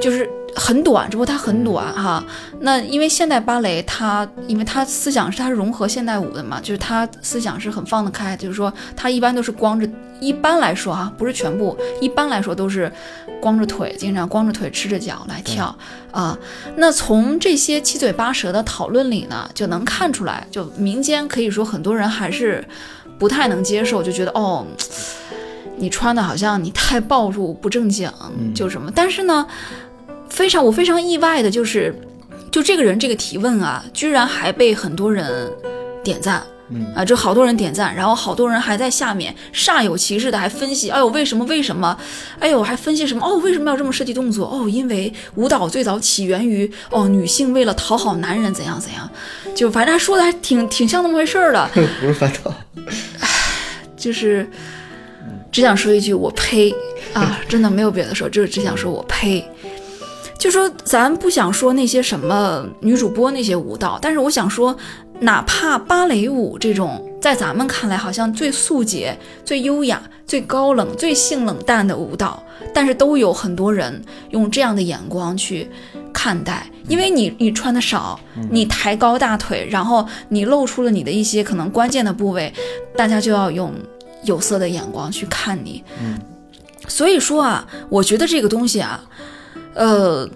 [0.01, 0.29] 就是。
[0.55, 2.23] 很短，只不过它很短哈。
[2.59, 9.89] 那因为现代芭蕾，它因为它思想是它融合现代舞的嘛，就是它思想是很放得开，就是说它一般都是光着，
[10.19, 12.91] 一般来说哈，不是全部，一般来说都是
[13.41, 15.75] 光着腿，经常光着腿赤着脚来跳
[16.11, 16.37] 啊。
[16.75, 22.63] 那从这些七嘴八舌的讨论里呢，就能看出来，就民间可以说很多人还是
[23.17, 24.63] 不太能接受，就觉得哦，
[25.77, 28.11] 你穿的好像你太暴露不正经，
[28.53, 29.45] 就什么，但是呢。
[30.29, 31.93] 非常，我非常意外的就是，
[32.49, 35.47] 就这个人这个提问啊，居然还被很多人
[36.03, 41.95] 点赞，嗯啊，就好多人点赞，然后好多人还在下面煞有其事的还分析，哎呦，为什么为什么？
[42.39, 43.23] 哎呦，还分析什么？
[43.23, 44.47] 哦，为什么要这么设计动作？
[44.47, 49.07] 哦，因为舞蹈最早起源于哦，女性为了讨好男人怎样怎样，
[49.53, 51.69] 就反正说的还挺挺像那么回事儿的，
[52.01, 52.51] 不是反套，
[53.19, 53.29] 唉，
[53.95, 54.49] 就是
[55.53, 56.73] 只想说一句我呸
[57.13, 59.45] 啊， 真的没有别的说，就是只想说我呸。
[60.39, 64.75] 就说咱不想说那些什么女主播那些舞蹈，但是我想说，
[65.21, 72.43] 哪怕芭蕾舞这种在咱们看来好像最素洁、最优雅、最高冷、最性冷淡的舞蹈，
[72.73, 75.69] 但是都有很多人用这样的眼光去
[76.11, 82.51] 看待，因为你你穿的少，你抬高大腿，然后你露出了你的一些可能关键的部位，
[82.97, 83.71] 大家就要用
[84.25, 85.83] 有色的眼光去看你。
[86.01, 86.19] 嗯，
[86.87, 89.03] 所以说啊，我觉得这个东西啊。
[89.75, 90.29] 呃，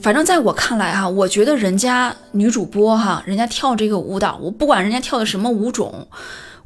[0.00, 6.06] 反正在我看来哈，我觉得人家女主播哈，人家跳这个舞蹈，我不管人家跳的什么舞种，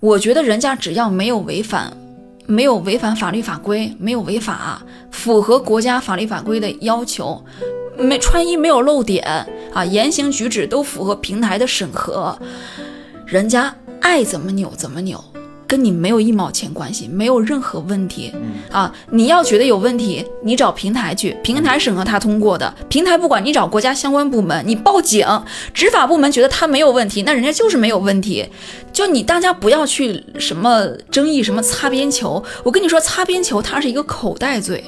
[0.01, 1.91] 我觉得人家只要没有违反，
[2.45, 7.43] 没有违反法律法规，没有违法，符合国家法律法规的要求，
[7.97, 9.25] 没穿衣没有露点
[9.73, 12.39] 啊，言行举止都符合平台的审核，
[13.25, 15.25] 人家爱怎么扭怎么扭。
[15.69, 18.35] 跟你没有一毛钱关系，没有任何问题
[18.73, 18.91] 啊！
[19.11, 25.27] 你要觉得有问题，你找平台去，平台审核他通过的，平台不管你找国家相关部门，你报警，
[25.75, 28.49] 执法部门觉得他没有问题，那人家就是没有问题。
[28.93, 34.83] 就你大家不要去什么争议什么擦边球，我跟你说，擦边球它是一个口袋罪。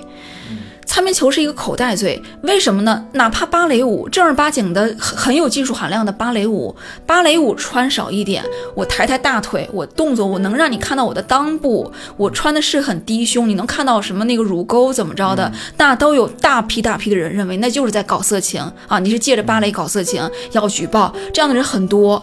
[0.86, 3.04] 擦边球是一个口袋罪，为什么呢？
[3.12, 6.74] 哪怕芭蕾舞正儿八经的很很有技术含量的芭蕾舞，
[7.06, 15.52] 芭蕾舞穿少一点，我抬抬大腿，我动作我能让你看到我的裆部，我穿的是很低胸，你能看到什么那个乳沟怎么着的？
[15.76, 18.98] 那都有大批大批的人认为那就是在搞色情啊！
[18.98, 22.20] 你是借着芭蕾搞色情，要举报这样的人很多，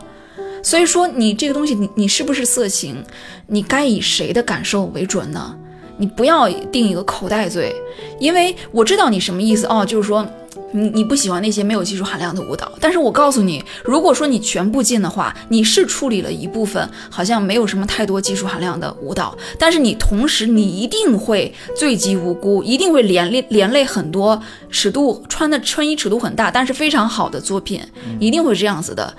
[0.61, 3.03] 所以说你这个东西，你你是不是色情？
[3.47, 5.55] 你该以谁的感受为准呢？
[5.97, 7.75] 你不要定一个口袋罪，
[8.19, 10.25] 因为我知道你什么意思哦，就是说。
[10.71, 24.39] 你你不喜欢那些没有技术含量的舞蹈，但是我告诉你，如果说你全部进的话，你是处理了一部分好像没有什么太多技术含量的舞蹈，但是你同时你一定会罪及无辜，一定会连累连累很多
[24.69, 27.81] 尺度穿的穿衣尺度很大，但是非常好的作品，
[28.19, 29.13] 一定会这样子的。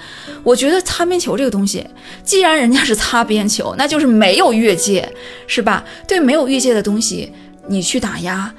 [0.45, 1.85] 我觉得擦边球这个东西，
[2.23, 5.11] 既然人家是擦边球，那就是没有越界，
[5.47, 5.85] 是吧？
[6.07, 7.33] 对没有越界的东西，
[7.67, 8.53] 你去打压，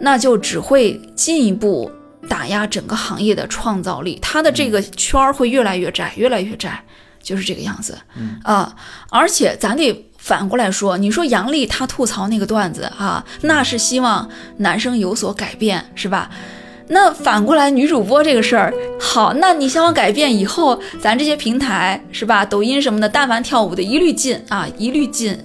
[0.00, 1.90] 那就只会进一步。
[2.28, 6.82] 打压整个行业的创造力，它的这个圈儿会越来越窄，越来越窄，
[7.22, 7.98] 就是这个样子。
[8.16, 8.74] 嗯啊，
[9.10, 16.30] 而且咱得反过来说，你说杨笠她吐槽那个段子啊，那是希望男生有所改变，是吧？
[16.88, 25.38] 那反过来，女主播这个事儿，好，那你希望改变以后，咱这些平台是吧，抖音什么的，但凡跳舞的一律禁啊，一律禁。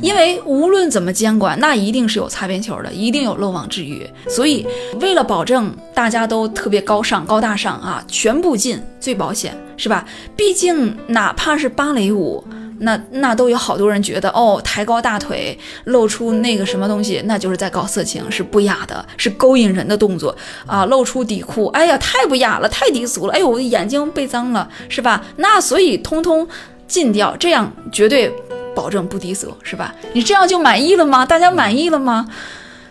[0.00, 4.08] 因为无论怎么监管，那一定是有擦边球的，一定有漏网之鱼。
[4.28, 4.66] 所以，
[5.00, 10.04] 为了保证大家都特别高尚、高大上啊，全部禁最保险，是吧？
[10.36, 12.42] 毕竟哪怕是芭蕾舞，
[12.78, 20.34] 那那都有好多人觉得，哦，抬高大腿，露出那个什么东西，那就是在搞色情，是不雅的，是勾引人的动作
[20.66, 20.84] 啊！
[20.86, 25.24] 露出底裤，哎呀，太不雅了，太低俗了，哎呦，我的眼睛被脏了，是吧？
[25.36, 26.48] 那所以通通
[26.88, 28.32] 禁掉，这样绝对。
[28.74, 29.94] 保证不低俗是吧？
[30.12, 31.24] 你这样就满意了吗？
[31.24, 32.26] 大家满意了吗？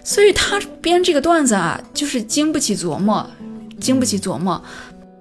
[0.03, 3.29] 所以他编这个段子啊，就是经不起琢磨，
[3.79, 4.61] 经不起琢磨。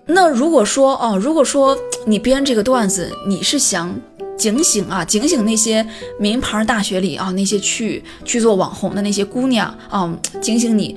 [0.07, 3.95] 那如果说哦，如果说你编这个段子，你是想
[4.39, 5.87] 警醒啊，警醒那些
[6.19, 10.97] 名牌大学里啊那些去去做网红的那些姑娘啊，警醒你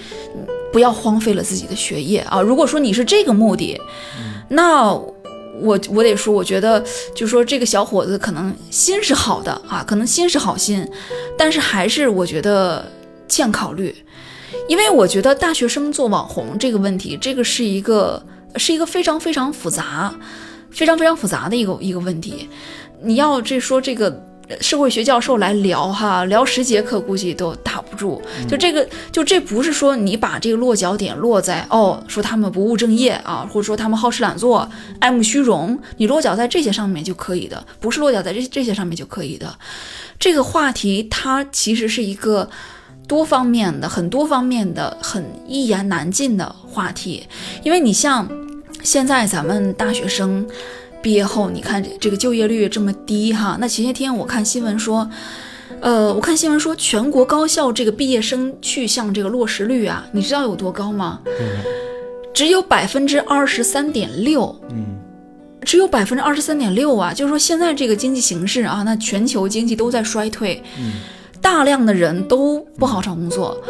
[0.71, 2.41] 不要荒废了自己的学业啊。
[2.41, 3.79] 如果说你是这个目的，
[4.49, 4.99] 那。
[5.61, 6.83] 我我得说，我觉得
[7.15, 10.87] 就说这个小伙子可能心是好的啊，可能心是好心，
[11.37, 12.91] 但是还是我觉得
[13.27, 13.95] 欠考虑，
[14.67, 18.21] 因为我觉得大学生做网红这个问题，这个是一个
[18.55, 20.13] 是一个非常非常复杂、
[20.71, 22.49] 非常非常复杂的一个一个问题，
[23.01, 24.32] 你要这说这个。
[24.61, 28.21] 社会学教授来聊哈，聊十节课估计都打不住。
[28.49, 39.53] 就这个，就这不是说你把这个落脚点落在哦，说他们不务正业啊，或者说他们好吃懒做、爱慕虚荣，你落脚在这些上面就可以的，不是落脚在这这些上面就可以的。
[40.19, 42.49] 这个话题它其实是一个
[43.07, 47.27] 多方面的、很多方面的、很一言难尽的话题，
[47.63, 48.29] 因为你像
[48.83, 50.45] 现在咱们大学生。
[51.03, 53.57] 毕业后，你看这个就业率这么低哈。
[53.59, 55.07] 那前些天我看新闻说，
[55.81, 61.19] 呃，我看新闻说全国高校这个毕业生去向这个落实率啊，你知道有多高吗？
[62.33, 64.55] 只有百分之二十三点六。
[64.71, 64.97] 嗯，
[65.65, 70.63] 只有百分之二十三点六啊，就是说现在这个经济形势啊，那全球经济都在衰退，
[71.41, 73.61] 大量的人都不好找工作，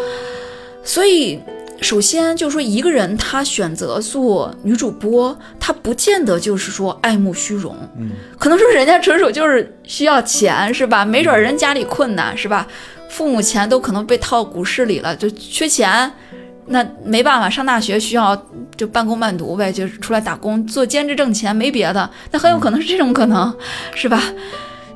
[0.84, 1.40] 所以。
[1.84, 11.04] 首先就是说，一个人他选择做女主播，他不见得就是说爱慕虚荣，嗯，可能说人家纯属就是需要钱，是吧？
[11.04, 12.66] 没准人家里困难，是吧？
[13.10, 16.12] 父母钱都可能被套股市里了，就缺钱，
[16.68, 18.36] 那没办法，上大学需要
[18.76, 23.54] 就半工半读呗，就是出来打工做兼职挣钱，没别的，那很有可能是这种可能，
[23.94, 24.24] 是吧？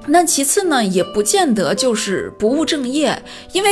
[0.07, 3.21] 那其次呢，也不见得就是不务正业，
[3.51, 3.69] 因为。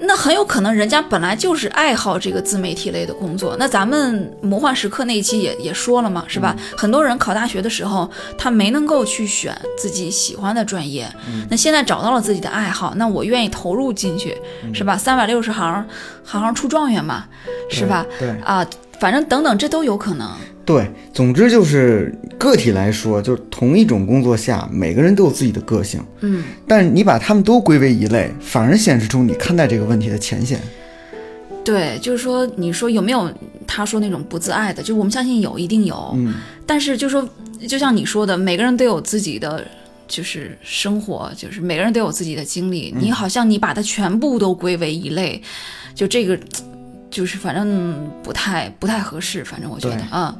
[0.00, 3.56] 那很有可能人家本来就是爱好这个自媒体类的工作。
[3.58, 6.56] 那咱们魔幻时刻那一期也也说了嘛，是吧？
[6.76, 11.08] 很多人考大学的时候，他没能够去选自己喜欢的专业。
[11.50, 14.36] 那现在找到了自己的爱好，那我愿意投入进去，
[14.72, 14.96] 是吧？
[14.96, 15.84] 三百六十行，
[16.24, 17.24] 行行出状元嘛，
[17.68, 18.06] 是吧？
[18.18, 18.64] 对啊，
[19.00, 20.30] 反正等等，这都有可能。
[20.68, 25.98] 对，总之就是个体来说，就是同一种工作下，每个人都有自己的个性。
[26.20, 30.60] 嗯，但你把他们都归为一类，反而显示出你看待这个问题的浅显。
[31.64, 33.32] 对，就是说，你说有没有
[33.66, 34.82] 他说那种不自爱的？
[34.82, 36.12] 就我们相信有，一定有。
[36.16, 36.34] 嗯，
[36.66, 37.26] 但是就说，
[37.66, 39.66] 就像你说的，每个人都有自己的
[40.06, 42.94] 就是生活，就是每个人都有自己的经历。
[43.00, 45.42] 你好像你把它全部都归为一类，
[45.94, 46.38] 就这个
[47.10, 49.42] 就是反正不太不太合适。
[49.42, 50.36] 反正我觉得啊。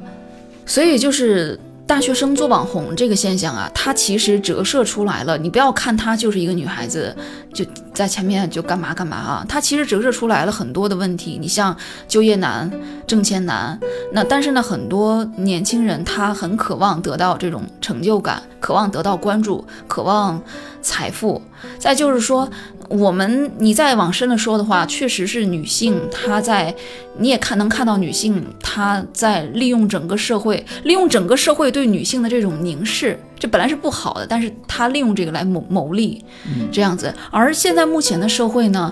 [0.69, 5.35] 所以就是大学生做网红这个现象啊，它其实折射出来了。
[5.35, 7.15] 你不要看她就是一个女孩子，
[7.51, 11.39] 就在前面就干嘛干嘛啊，她其实折射出来了很多的问题。
[11.41, 11.75] 你像
[12.07, 12.71] 就业难、
[13.07, 13.79] 挣钱难，
[14.13, 20.39] 那但是呢，很多年轻人他很渴望得到这种成就感，渴望得到关注，渴望
[20.83, 21.41] 财富。
[21.79, 22.47] 再就是说。
[22.89, 26.73] 我们你再往深了说的话，确实是女性她在，
[27.19, 36.23] 你也看能看到女性她在利用整个社会，利用整个社会对女性的这种凝视，这本来是不好的，但是她利用这个来谋谋利，
[36.71, 37.13] 这样子。
[37.29, 38.91] 而现在目前的社会呢，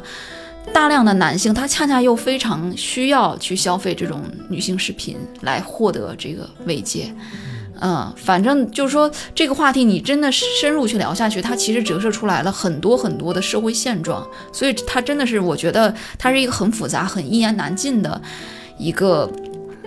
[0.72, 7.12] 大量的男性他恰恰又非常需要去消费这种女性视频来获得这个慰藉。
[7.82, 18.22] 嗯，反正就是说这个话题，你真的深入去聊下去，它其实折射出来了很多很多的社会现状，所以它真的是，我觉得它是一个很复杂、很一言难尽的
[18.78, 19.30] 一个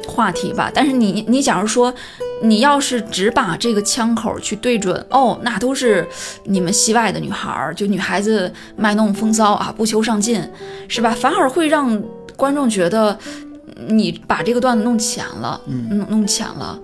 [0.07, 0.71] 话题吧。
[0.73, 1.93] 但是你你假如说，
[2.43, 6.07] 你要是只把这个枪口去对准，哦，那都是
[6.45, 10.43] 你们戏外的女孩儿，就女孩子卖弄风骚啊，不求上进，
[10.89, 11.11] 是吧？
[11.11, 12.03] 反而会让
[12.37, 13.19] 观众觉得。
[13.89, 15.89] 你把这个段子弄浅了，嗯。
[15.91, 16.79] 弄弄浅了，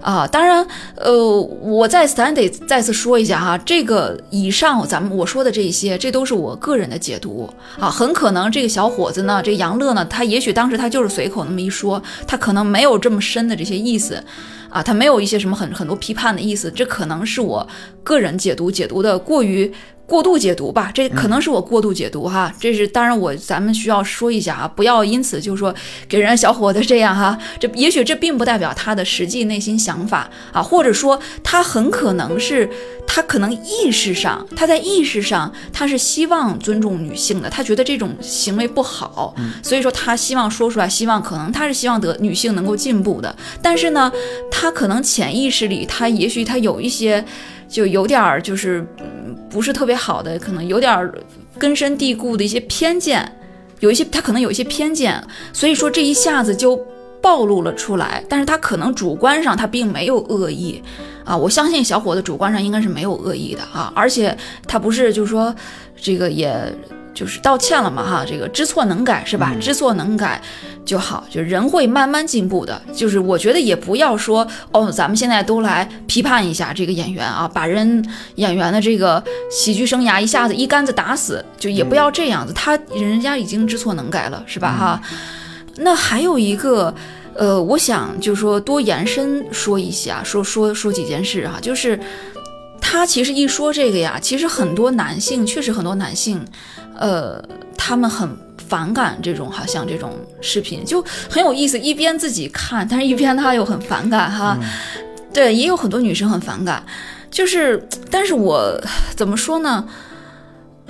[0.00, 7.48] 啊，当然，呃，我再咱得再次说一下哈，这个以上咱们我说的这些，这都是我个人的解读。
[7.78, 14.22] 啊，很可能这个小伙子呢，这杨乐呢，他也许当时他就是随口那么一说，他可能没有这么深的这些意思。
[14.68, 17.66] 啊，他没有一些什么很很多批判的意思，这可能是我
[18.02, 19.72] 个人解读解读的过于
[20.06, 25.74] 过度解读吧，这可能是我过度解读哈，这是当然我咱们需要说一下啊，不要因此就说
[26.08, 32.70] 给人家小伙子这样哈，这也许这并不代表他的实际内心想法啊，或者说他很可能是
[33.04, 44.12] 他可能意识上他在意识上他是希望尊重女性的，他觉得这种行为不好，所以说他希望说出来，希望可能他是希望得女性能够进步的，但是呢，
[44.52, 47.22] 他他可能潜意识里他也许他有一些。
[47.68, 48.86] 就有点儿就是
[49.50, 51.12] 不是特别好的，可能有点儿
[51.58, 53.20] 根深蒂固的一些偏见，
[53.80, 55.20] 有一些他可能有一些偏见，
[55.52, 56.80] 所以说这一下子就
[57.20, 58.22] 暴露了出来。
[58.28, 60.80] 但是他可能主观上他并没有恶意
[61.24, 64.38] 啊，我相信小伙子主观上应该是没有恶意的啊，而且
[64.68, 65.52] 他不是就是说
[66.00, 66.72] 这个也。
[67.16, 69.54] 就是道歉了嘛，哈，这个知错能改是吧？
[69.58, 70.40] 知错能改
[70.84, 72.80] 就好，就人会慢慢进步的。
[72.94, 82.52] 就是我觉得也不要说哦，咱们现在都来批判一下这个演员啊，把人演员的这个喜剧生涯一下子一竿子打死，就也不要这样子。
[82.52, 84.70] 他人家已经知错能改了，是吧？
[84.78, 85.00] 哈。
[85.78, 86.94] 那还有一个，
[87.34, 91.98] 呃，我想就是说多延伸说一下，说说说几件事哈，就是
[92.80, 96.44] 他其实一说这个呀，其实很多男性确实很多男性。
[96.98, 97.42] 呃，
[97.76, 98.28] 他们很
[98.68, 104.58] 反感这种，好像这种视频就很有意思，一边自己看，但是一边他又很反感哈。
[105.32, 106.82] 对，也有很多女生很反感，
[107.30, 108.80] 就是，但是我
[109.14, 109.86] 怎么说呢？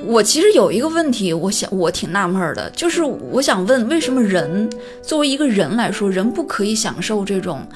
[0.04, 4.70] 我其实有一个问题，我想我挺纳闷的，就是我想问，为什么人
[5.02, 7.66] 作为一个人来说，人不可以享受这种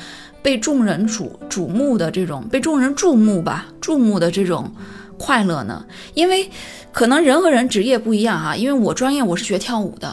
[0.43, 4.71] 被众人瞩瞩目的这种被众人注目吧，注目的这种
[5.21, 5.85] 快乐呢？
[6.15, 6.51] 因为。
[6.93, 10.13] 可能人和人职业不一样哈，因为我专业我是学跳舞的，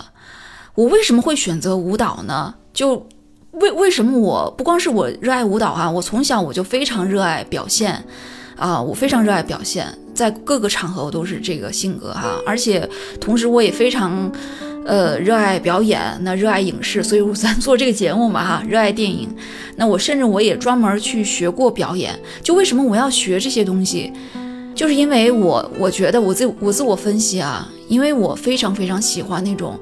[0.76, 2.53] 我为什么会选择舞蹈呢？
[2.72, 3.08] 就
[3.53, 8.05] 为为什么我不光是我热爱舞蹈哈，我从小我就非常热爱表现，
[8.55, 12.88] 啊，我非常热爱表现，在各个场合我都是这个性格哈，而且
[13.20, 14.32] 同时我也非常，
[14.86, 19.28] 呃，热爱表演，那热爱影视，所以咱做这个节目嘛哈，热爱电影，
[19.78, 24.14] 那我甚至我也专门去学过表演，就为什么我要学这些东西？
[24.78, 29.78] 就是因为我，我觉得我自我自我分析啊，因为我非常非常喜欢那种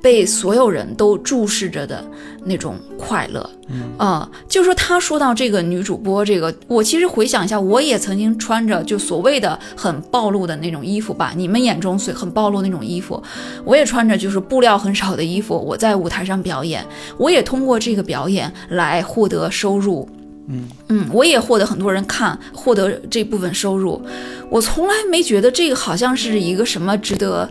[0.00, 2.04] 被所有人都注视着的
[2.44, 3.50] 那种快乐，
[3.98, 13.20] 啊，就说他说到这个女主播，这个我其实回想一下，我也曾经穿着就所谓的很暴露的那种衣服吧，你们眼中所很暴露那种衣服，
[13.64, 16.86] 我也穿着就是布料很少的衣服，我在舞台上表演，
[17.18, 20.08] 我也通过这个表演来获得收入。
[20.48, 24.00] 嗯，我也获得很多人看，获得这部分收入。
[24.48, 27.50] 我从来没觉得这个好像是一个什么值得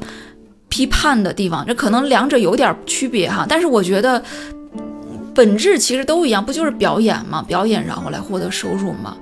[0.70, 1.66] 批判的地方。
[1.66, 4.24] 这可能两者有点区别哈，但是我觉得
[5.34, 7.44] 本质其实都一样，不就是表演吗？
[7.46, 9.18] 表演然后来获得收入吗？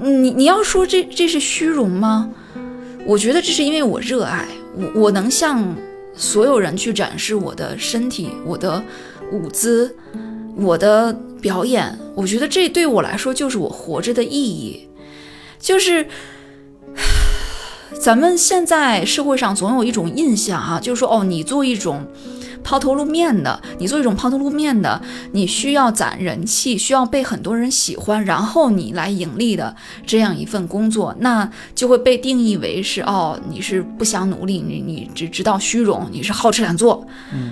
[0.00, 2.30] 你你要说这这是虚荣吗？
[3.04, 5.76] 我觉得这是因为我热爱我，我能向
[6.14, 8.82] 所有人去展示我的身体，我的
[9.30, 9.94] 舞姿。
[10.56, 14.88] 我的表演，我觉得这对我来说就是我活着的意义，
[15.58, 16.06] 就是
[18.00, 22.06] 咱们现在社会上总有一种印象啊，就是说哦，你做一种。
[22.64, 25.00] 抛头露面的，你做一种抛头露面的，
[25.32, 29.74] 你需要攒人气，需要被很多人喜欢，然后你来盈利的
[30.06, 37.06] 这样一份工作，那就会被定义为是哦，你是不想努力，你你只知道虚荣，你是好吃懒做，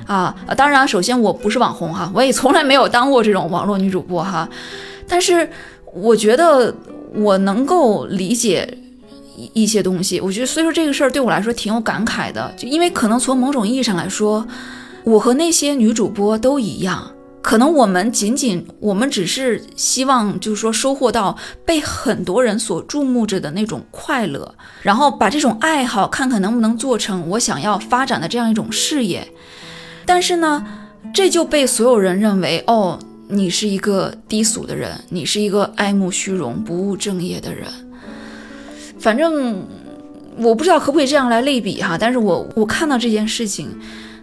[0.07, 4.49] 啊当然，首先我不是网红哈，我也从来没有当过这种网络女主播哈，
[5.09, 5.49] 但是
[5.93, 6.75] 我觉得
[7.15, 8.79] 我能够理解
[9.37, 14.47] 一一些东西，我觉得所以说这个事儿对我来说挺有感慨的，就因为可能从某种意义上来说。
[15.05, 17.11] 我和那些女主播都一样，
[17.43, 29.27] 可能我们仅仅，我们只是希望，就是说收获到被很多人所注目着的那种快乐，然后把这种爱好看看能不能做成我想要发展的这样一种事业。
[30.05, 30.67] 但是呢，
[31.15, 32.99] 这就被所有人认为，哦，
[33.29, 37.67] 你是一个低俗的人，你是一个爱慕虚荣、不务正业的人。
[38.99, 39.67] 反正
[40.37, 43.71] 我不知道可不可以这样来类比哈，但是我我看到这件事情。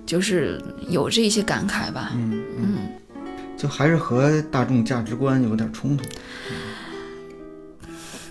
[0.07, 2.77] 就是有这些感慨吧，嗯嗯，
[3.57, 6.05] 就还是和大众价值观有点冲突，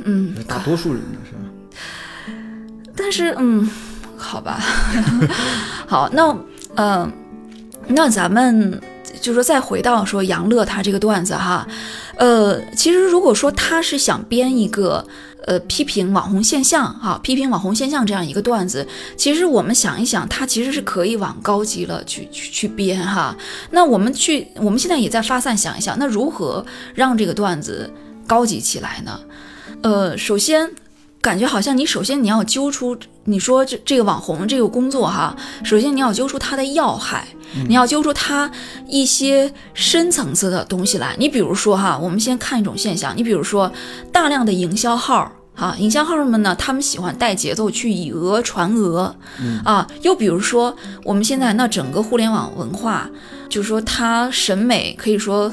[0.05, 2.33] 嗯，大多数人的是吧？
[2.97, 3.69] 但是嗯，
[4.17, 4.59] 好吧，
[5.87, 6.37] 好，那
[6.77, 7.13] 嗯，
[7.87, 8.81] 那咱们
[9.21, 11.69] 就是说再回到说杨乐他这个段子哈，
[12.17, 15.07] 呃，其实如果说他是想编一个
[15.47, 18.87] 呃批评网红现象哈，批评网红现象这样一个段子，
[19.17, 23.35] 其实我们想一想，它其实是可以往高级了去去去编哈。
[23.71, 27.91] 那我们去，我们现在也在发散想一想，那如何让这个段子
[28.27, 29.19] 高级起来呢？
[29.83, 30.71] 呃，首先。
[31.23, 35.35] 感觉好像你首先你要揪出，你说这这个网红这个工作哈，
[35.65, 37.27] 首先你要揪出它的要害，
[37.67, 38.49] 你要揪出它
[38.87, 41.17] 一些深层次的东西来。
[41.19, 43.73] 你比如说哈，我们先看一种现象，你比如说
[44.13, 49.15] 大量的营销号哈，营销号们呢，他们喜欢带节奏去以讹传讹，
[49.65, 53.11] 啊，又比如说我们现在那整个互联网文化，
[53.49, 55.53] 就是说它审美可以说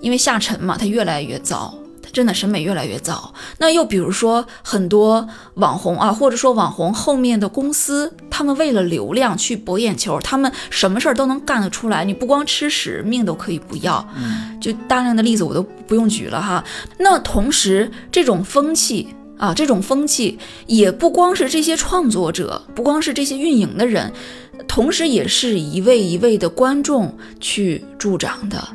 [0.00, 1.74] 因为下沉嘛，它越来越糟。
[2.02, 3.32] 它真的审美越来越糟。
[3.56, 12.04] 那又比如说很多网红啊，或者说网红后面的公司，他们为了流量去博眼球，他们什么事儿都能干得出来。
[12.04, 14.06] 你不光吃屎，命都可以不要。
[14.16, 16.62] 嗯，就大量的例子我都不用举了哈。
[16.98, 19.08] 那同时，这种风气
[19.44, 24.10] 啊，这种风气也不光是这些创作者，不光是这些运营的人，
[24.66, 28.66] 同时也是一位一位的观众去助长的。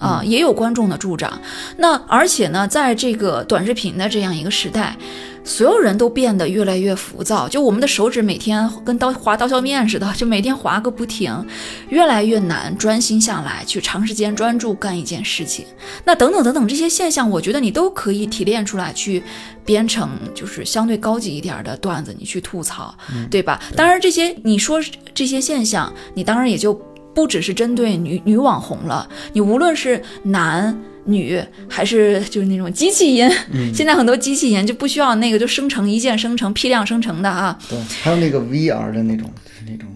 [0.00, 1.40] 啊，也有观众的助长。
[1.76, 4.96] 那而且呢，在这个短视频的这样一个时代，
[5.42, 7.48] 所有人都变得越来越浮躁。
[7.48, 11.46] 就我们的手指每天跟刀划刀削面似的，就每天划个不停，
[11.88, 15.64] 越来越难专心下来去长时间专注干一件事情。
[16.04, 19.22] 那等等等等这些现象，我觉得你都可以提炼出来，去
[19.64, 22.94] 编成就是相对高级一点的段子，你去吐槽，
[23.30, 23.60] 对吧？
[23.76, 24.80] 当然这些你说
[25.14, 26.80] 这些现象，你当然也就。
[27.12, 33.30] 不只是针对女女网红了，你无论是男女还是就是那种机器人，
[33.74, 37.58] 现在很多机器音就不需要那个就生成一键生成批量生成的啊。
[37.68, 39.88] 对，还有那个 VR 的那种，就是那种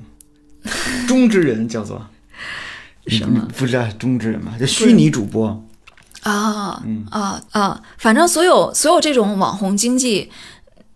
[1.07, 2.05] 中之人叫做
[3.07, 3.49] 什么？
[3.57, 5.65] 不知道中之人嘛，就虚拟主播
[6.23, 10.31] 啊，啊啊，反正所有所有这种网红经济，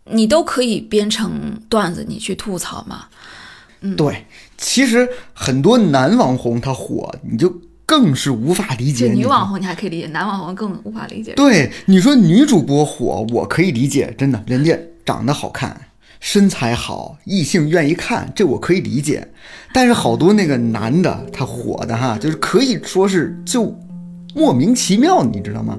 [0.05, 3.05] 你都可以编成段子，你去吐槽嘛。
[3.81, 4.25] 嗯，对。
[4.61, 9.07] 其实很多男网红他火，你就更是无法理解。
[9.15, 11.33] 女网红你还可以理解，男网红更无法理解。
[11.33, 15.75] 对，你说女主播火，我可以理解，真的，人家长得好看，
[16.21, 19.27] 身材好，异性愿意看，这我可以理解。
[19.73, 23.75] 但是好多那个男的他火的哈，就是可以说是就。
[24.35, 25.77] 莫名其妙，你知道吗？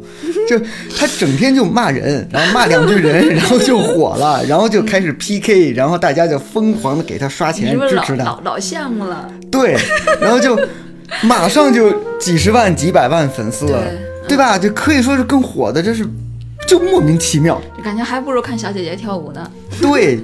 [0.50, 0.60] 就
[0.98, 9.32] 他整天就骂人，然后骂两句人，然后就火了，然后就开始 PK，然后大家就疯狂的给他刷钱支持他，老老羡慕了。
[9.52, 9.78] 对，
[10.20, 10.60] 然后就
[11.24, 13.84] 马上就几十万、几百万粉丝了，
[14.28, 14.58] 对吧？
[14.58, 16.08] 就可以说是更火的，这是
[16.68, 19.52] 就莫名其妙，感觉还不如看小姐姐跳舞呢。
[19.82, 20.20] 对，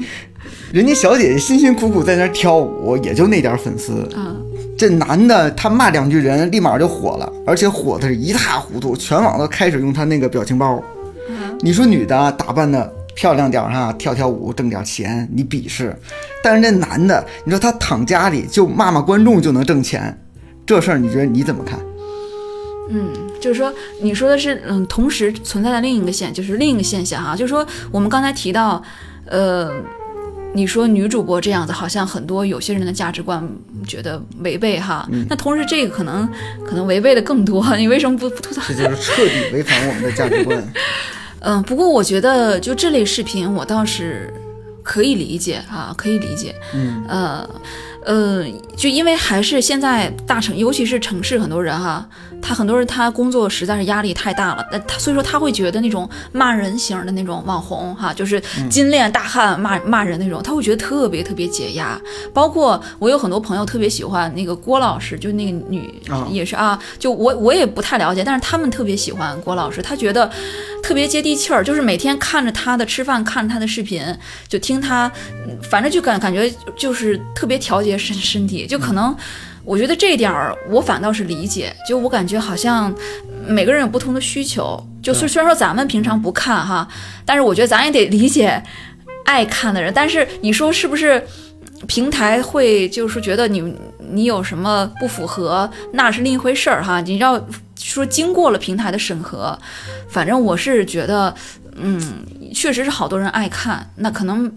[0.72, 4.36] 人家小姐姐辛辛苦苦在那跳舞，也就那点粉丝啊。
[4.78, 10.84] 这男的他骂两句人，立马就火了，而且火的是一塌糊涂，全网都开始用他那个表情包。
[11.62, 15.90] 你说女的打扮的漂亮点哈，跳跳舞挣点钱，你鄙视；
[16.44, 20.16] 但是这男的，你说他躺家里就骂骂观众就能挣钱，
[20.66, 21.80] 这事儿你觉得你怎么看？
[22.89, 28.84] 嗯，就是说你说的是嗯，同时存在的另一个现，就是另一个现象哈，就是说我们刚才提到，
[29.26, 29.72] 呃。
[30.57, 33.45] 你说女主播这样子，好像很多有些人的价值观
[33.86, 35.05] 觉得违背哈。
[35.28, 36.26] 那同时这个可能
[36.66, 38.61] 可能违背的更多，你为什么不不吐槽？
[38.70, 40.66] 这就是彻底违反我们的价值观。
[41.41, 44.34] 嗯，不过我觉得就这类视频，我倒是
[44.82, 46.55] 可以理解哈，可以理解。
[46.74, 47.49] 嗯，呃。
[48.06, 52.08] 嗯，就因为还是现在大城，尤其是城市，很多人哈，
[52.46, 58.39] 他很多人他工作实在是压力太大了，那他所以说他会觉得那种骂人型的那种网红哈，就是
[58.70, 62.00] 金链大汉骂骂人那种，他会觉得特别特别解压。
[62.32, 70.30] 包括我有很多朋友特别喜欢那个郭老师，就那个女也是啊，就我我也不太了解，但是他们特别喜欢郭老师，他觉得
[70.84, 74.06] 特别接地气儿，就是每天看着他的吃饭，看着他的视频，
[74.48, 75.12] 就听他，
[75.72, 77.96] 反正就感感觉就是特别调节。
[77.98, 79.16] 身身体就可能，
[79.66, 81.76] 我觉得这一点儿我反倒是理解。
[81.88, 82.93] 就我感觉好像
[83.47, 84.82] 每个人有不同的需求。
[85.01, 86.88] 就虽虽然说咱们平常不看哈，
[87.26, 88.63] 但是我觉得咱也得理解
[89.24, 89.91] 爱看的人。
[89.93, 91.24] 但是你说是不是
[91.88, 97.01] 平台会就是觉得你你有什么不符合，那是另一回事儿哈。
[97.01, 97.39] 你要
[97.78, 99.57] 说经过了平台的审核，
[100.09, 101.34] 反正我是觉得，
[101.76, 102.01] 嗯，
[102.53, 103.88] 确实是好多人爱看。
[103.97, 104.51] 那可能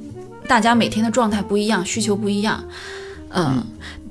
[0.46, 2.64] 大家每天的状态不一样，需求不一样。
[3.30, 3.62] 嗯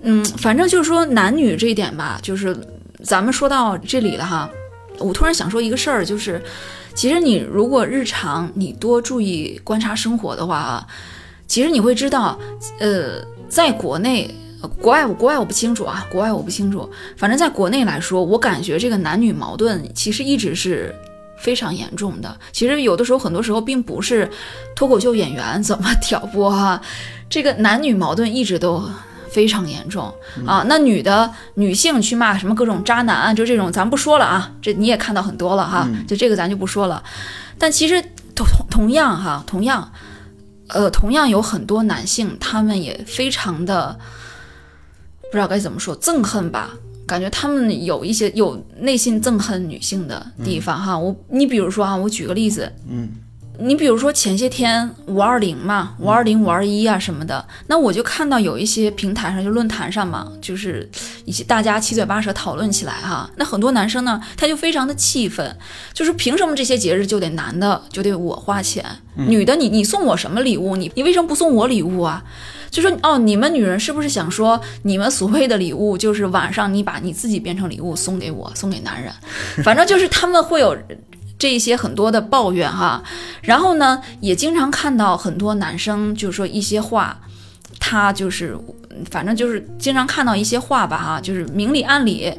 [0.02, 2.56] 嗯，反正就是说男女这一点吧，就是
[3.04, 4.50] 咱们说到这里了哈。
[5.00, 6.42] 我突然想说一个事儿，就是
[6.96, 10.88] 其实你如果日常你多注意观察生活的话啊，
[11.48, 12.40] 其实你会知道，
[12.80, 14.34] 呃，在国内
[14.82, 16.90] 国外国外我不清楚啊，国外我不清楚。
[17.16, 20.94] 反正在国内来说，我感觉这个男女矛盾其实一直是
[21.40, 22.36] 非常严重的。
[22.52, 24.28] 其实有的时候，很多时候并不是
[24.76, 26.82] 脱口秀演员怎么挑拨哈，
[27.30, 28.84] 这个男女矛盾一直都
[29.30, 30.14] 非常严重
[30.46, 30.64] 啊。
[30.68, 37.04] 那女的女性去骂什么各种渣男啊，就这种咱不说了啊，这你也看到很多了哈，就这个咱就不说了。
[37.58, 38.02] 但其实
[38.36, 39.92] 同同样哈，同样。
[40.70, 43.98] 呃，同样有很多男性，他们也非常的
[45.22, 46.72] 不知道该怎么说，憎恨吧？
[47.08, 50.98] 感觉他们有一些有内心憎恨女性的地方哈。
[50.98, 53.10] 我，你比如说啊，我举个例子，嗯。
[53.60, 60.90] 你比如说前些天五二零嘛，五二零五二一啊什么的，那我就看到有一些平台上就论坛上嘛，就是
[61.26, 63.30] 一些大家七嘴八舌讨论起来哈。
[63.36, 65.58] 那很多男生呢，他就非常的气愤，
[65.94, 68.86] 就是凭什么这些节日就得男的就得我花钱，
[69.16, 70.76] 女的你你送我什么礼物？
[70.76, 72.24] 你你为什么不送我礼物啊？
[72.70, 79.12] 就说哦，你们女人是不是想说你们所谓的礼物就是晚上你把你自己变成礼物送给我，送给男人？
[79.64, 80.78] 反正就是他们会有。
[81.40, 83.04] 这一些很多的抱怨哈，
[83.42, 87.20] 然后呢，也经常看到很多男生就是说一些话，
[87.80, 88.58] 他就是，
[89.12, 92.34] 反正就是经常看到一些话吧哈，就是明里暗里，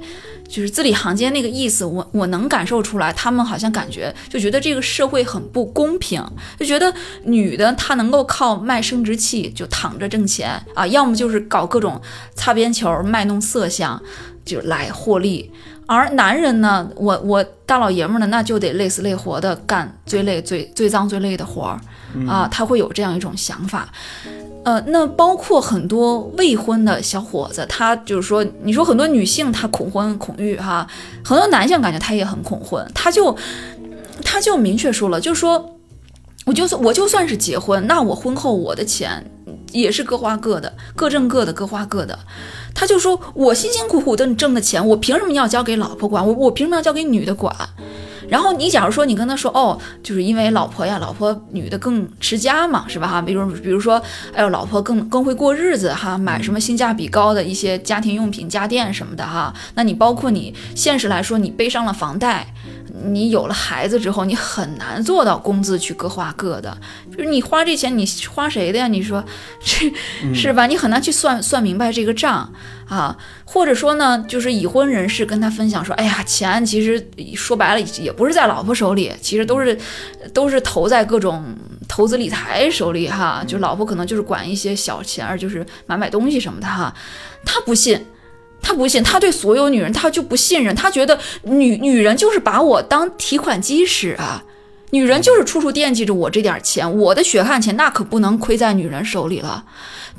[0.49, 6.20] 就是字里行间那个意思，我我能感受出来，他们好像感觉就觉得这个社会很不公平，
[6.59, 6.92] 就觉得
[7.22, 12.01] 女的她能够靠卖生殖器就躺着挣钱啊，要么就是搞各种
[12.34, 14.03] 擦边球卖弄色相
[14.44, 15.53] 就来获利。
[15.89, 21.80] 而男人呢，我我大老爷们儿呢，那就得累死累活的干最累、最最脏、最累的活儿
[22.28, 23.89] 啊，他会有这样一种想法。
[24.64, 30.86] 呃，那包括很多未婚的小伙子，他就是说，你说很多女性她恐婚恐育哈，
[31.24, 33.34] 很多男性感觉他也很恐婚，他就
[34.22, 35.74] 他就明确说了，就说，
[36.45, 39.24] 我就算我就算是结婚，那我婚后我的钱
[39.72, 42.18] 也是各花各的，各挣各的，各花各的。
[42.74, 46.24] 他就说：“我辛辛苦苦的挣的钱，我凭什么要交给老婆管？
[46.26, 47.54] 我我凭什么要交给女的管？
[48.28, 53.08] 然后你假如说你跟他说，哦，就是因为老婆呀，老婆女的更持家嘛，是吧？
[53.08, 54.00] 哈，比如比如说，
[54.34, 59.52] 哎呦，老婆更更会过日子哈，买什么性价比高的一些家庭用品、家电什么的哈。
[59.74, 62.54] 那你包括你现实来说，你背上了房贷。”
[63.05, 66.76] 你有了孩子之后，你很难做到工资去各花各的，
[67.11, 68.89] 就是你花这钱，你花谁的呀？
[68.89, 69.24] 你说
[69.62, 69.93] 这
[70.34, 70.66] 是吧？
[70.66, 72.53] 你很难去算算明白这个账
[72.86, 73.16] 啊。
[73.45, 79.78] 或者说呢，就是已婚人士跟他分享说，哎呀，钱其实说白了也不是在老婆手里，其实都是
[80.34, 81.43] 都是投在各种
[81.89, 83.43] 投资理财手里哈。
[83.47, 86.95] 就老婆可能就是管一些小钱，就是买买东西什么的哈。
[87.45, 88.05] 他不信。
[88.61, 94.44] 他不信，他对所有女人他就不信任，他觉得女女人就是把我当提款机使啊，
[94.90, 99.64] 女人就是处处惦记着我这点钱，我的血汗钱那可不能亏在女人手里了。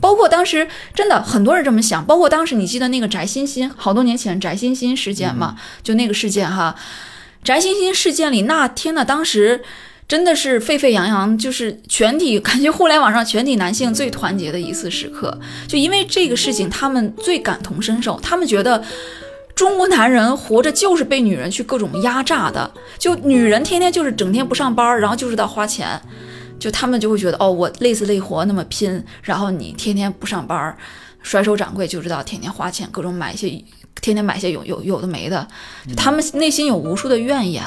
[0.01, 6.75] 包括当时真的很多人这么想，包括当时你记得那个翟欣欣，好多年前翟欣欣事件嘛，就那个事件哈，
[7.43, 9.63] 翟欣欣事件里那天呢，当时。
[10.09, 15.39] 真的是沸沸扬扬，就是全体感觉互联网上全体男性最团结的一次时刻。
[15.67, 18.83] 就因为这个事情，他们最感同身受，他们觉得
[19.53, 22.71] 中国男人活着就是被女人去各种压榨的。
[22.97, 26.01] 就女人天天就是整天不上班，然后就知道花钱，
[26.59, 30.75] 就他们就会觉得哦，我累死累活那么拼，然后你天天不上班，
[31.21, 33.47] 甩手掌柜就知道天天花钱，各种买一些，
[34.01, 35.47] 天天买些有有有的没的，
[35.95, 37.63] 他们内心有无数的怨言。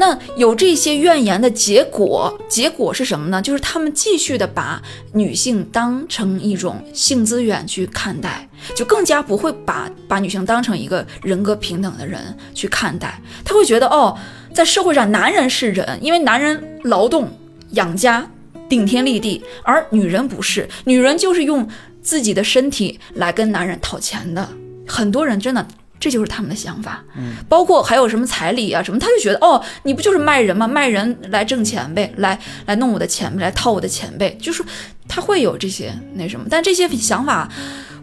[0.00, 3.42] 那有这些怨言的结果，结果是什么呢？
[3.42, 4.80] 就是他们继续的把
[5.12, 13.20] 女性当成一种性资源去看待，就更加不会把把女性当成一个人格平等的人去看待。
[13.44, 14.16] 他会觉得，哦，
[14.54, 17.28] 在社会上，男人是人，因为男人劳动
[17.72, 18.26] 养家，
[18.70, 21.68] 顶天立地，而女人不是，女人就是用
[22.00, 24.48] 自己的身体来跟男人讨钱的。
[24.86, 25.66] 很多人真的。
[26.00, 30.66] 这就是他们的想法，嗯，包括还有什么彩礼啊什么，他就觉得哦，你不就是卖人吗？
[30.66, 34.64] 卖人来挣钱呗，来来弄我的钱呗，来套我的钱呗，就是
[35.06, 37.46] 他会有这些那什么，但这些想法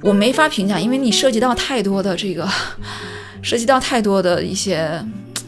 [0.01, 2.47] 我没法评价，因为你涉及到太多的这个，
[3.41, 5.03] 涉及到太多的一些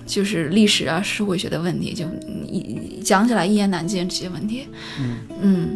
[0.08, 2.04] 就是历史啊社会学的问题，就
[2.47, 4.68] 一讲起来一言难尽这些问题，
[5.00, 5.76] 嗯嗯，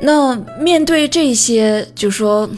[0.00, 2.48] 那面对这些就说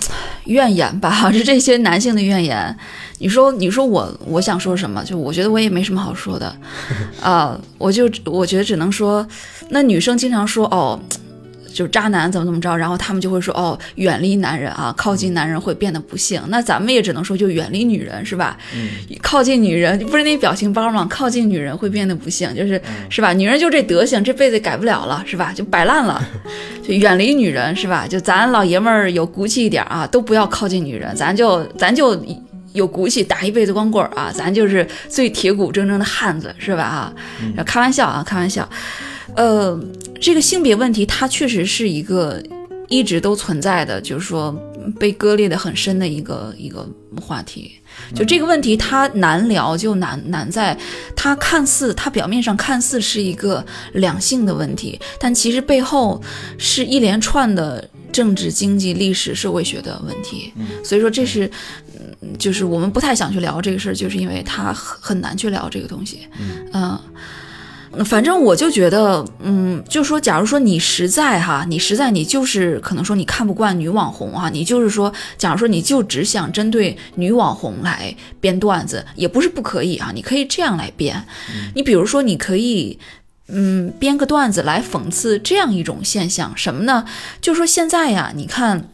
[0.45, 2.76] 怨言吧，是 这些男性的怨言。
[3.23, 5.05] 你说，你说我，我想说什么？
[5.05, 6.53] 就我觉得我也没什么好说的，
[7.23, 9.25] 啊，我就我觉得只能说，
[9.68, 10.99] 那女生经常说哦，
[11.73, 16.43] 就是渣男怎么怎么着，然后他们就会说哦，远离男人啊，靠近男人会变得不幸。
[16.49, 18.59] 那咱们也只能说就远离女人是吧？
[19.23, 21.07] 靠近女人不是那表情包吗？
[21.09, 23.33] 靠近女人会变得不幸，就是是吧？
[23.33, 25.53] 女人就这德行，这辈子改不了了是吧？
[25.55, 26.20] 就摆烂了，
[26.83, 28.05] 就远离女人是吧？
[28.05, 32.20] 就咱老爷们儿有骨气一点啊，都不要靠近女人，咱就咱就。
[32.73, 34.33] 有骨气，打一辈子光棍啊！
[34.35, 37.12] 咱就是最铁骨铮铮的汉子，是吧？
[37.57, 38.68] 啊，开玩笑啊，开玩笑。
[39.37, 39.79] 呃，
[40.20, 42.43] 这个性别问题，它确实是一个
[42.89, 44.53] 一直都存在的，就是说
[44.99, 46.89] 被割裂的很深的一个一个
[47.20, 47.73] 话题。
[48.14, 50.76] 就这个问题，它难聊，就难难在
[51.16, 53.64] 它看似它表面上看似是一个
[53.95, 56.22] 两性的问题，但其实背后
[56.59, 60.53] 是一连串的政治、经济、历史、社会学的问题。
[60.84, 61.51] 所以说，这是。
[62.38, 66.20] 就是我们不太想去聊这个事儿，就是因为它很很难去聊这个东西。
[66.72, 66.99] 嗯，
[68.07, 81.22] 反正我就觉得，嗯，就说，假如说你实在哈，你实在你就是可能说你看不惯女网红哈，你就是说，假如说你就只想针对女网红来编段子，也不是不可以啊，你可以这样来编。
[81.74, 82.99] 你比如说，你可以
[83.49, 87.05] 嗯编个段子来讽刺这样一种现象，什么呢？
[87.40, 88.88] 就说现在呀，你看。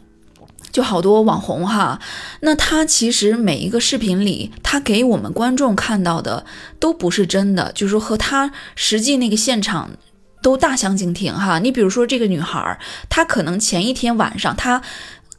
[0.71, 1.99] 就好多网红哈，
[2.41, 6.45] 那他其实每一个视频里，他给我们观众看到的
[6.79, 9.91] 都不是真的，就是和他实际那个现场
[10.41, 11.59] 都大相径庭哈。
[11.59, 14.81] 你比如说这个女孩，她可能前一天晚上她。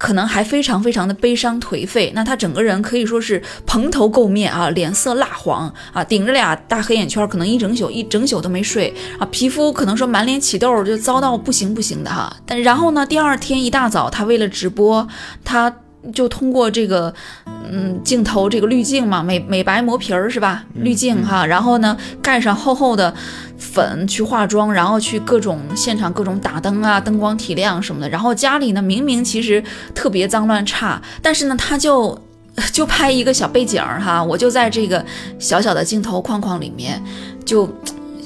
[0.01, 12.35] 可能还非常非常的悲伤颓废，那他整个人可以说是蓬头垢面啊，脸色蜡黄啊，顶着俩大黑眼圈，可能一整宿一整宿都没睡啊，皮肤可能说满脸起痘，就糟到不行不行的哈。
[12.47, 15.07] 但然后呢，第二天一大早，他为了直播，
[15.45, 15.71] 他。
[16.13, 17.13] 就通过这个，
[17.71, 20.65] 嗯，镜头这个滤镜嘛，美美白磨皮儿是吧？
[20.75, 23.15] 滤镜哈，然后呢，盖上厚厚的
[23.59, 28.09] 粉去化妆，然后去各种现场各种打灯啊，灯光提亮什么的。
[28.09, 29.63] 然后家里呢，明明其实
[29.95, 32.19] 特别脏乱差，但是呢，他就
[32.73, 35.05] 就拍一个小背景哈，我就在这个
[35.39, 37.03] 小小的镜头框框里面
[37.45, 37.69] 就。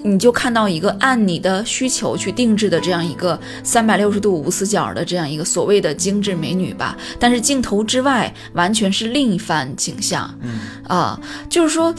[0.06, 10.32] 你就看到一个按你的需求去定制的这样一个三百六十度无死角的这样一个所谓的精致美女吧，但是镜头之外完全是另一番景象。
[10.42, 11.94] 嗯啊，就是说，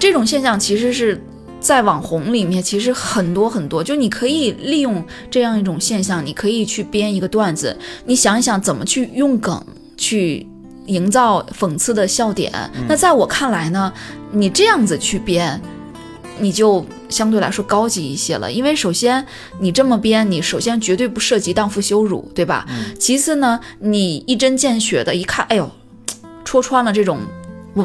[0.00, 1.22] 这种现象其实是
[1.60, 9.64] 在网红里面其实很多很多，就你可以利用这样一种现象，你可以去编一个段子，你想一想怎么去用梗
[9.96, 10.44] 去
[10.86, 12.52] 营造讽刺的笑点。
[12.88, 13.92] 那在我看来呢，
[14.32, 15.62] 你这样子去编。
[16.40, 19.24] 你就相对来说高级一些了，因为首先
[19.60, 22.66] 你这么编，你首先绝对不涉及荡妇羞辱，对吧？
[22.98, 25.70] 其次呢，你一针见血的一看，哎呦，
[26.44, 27.18] 戳穿了这种。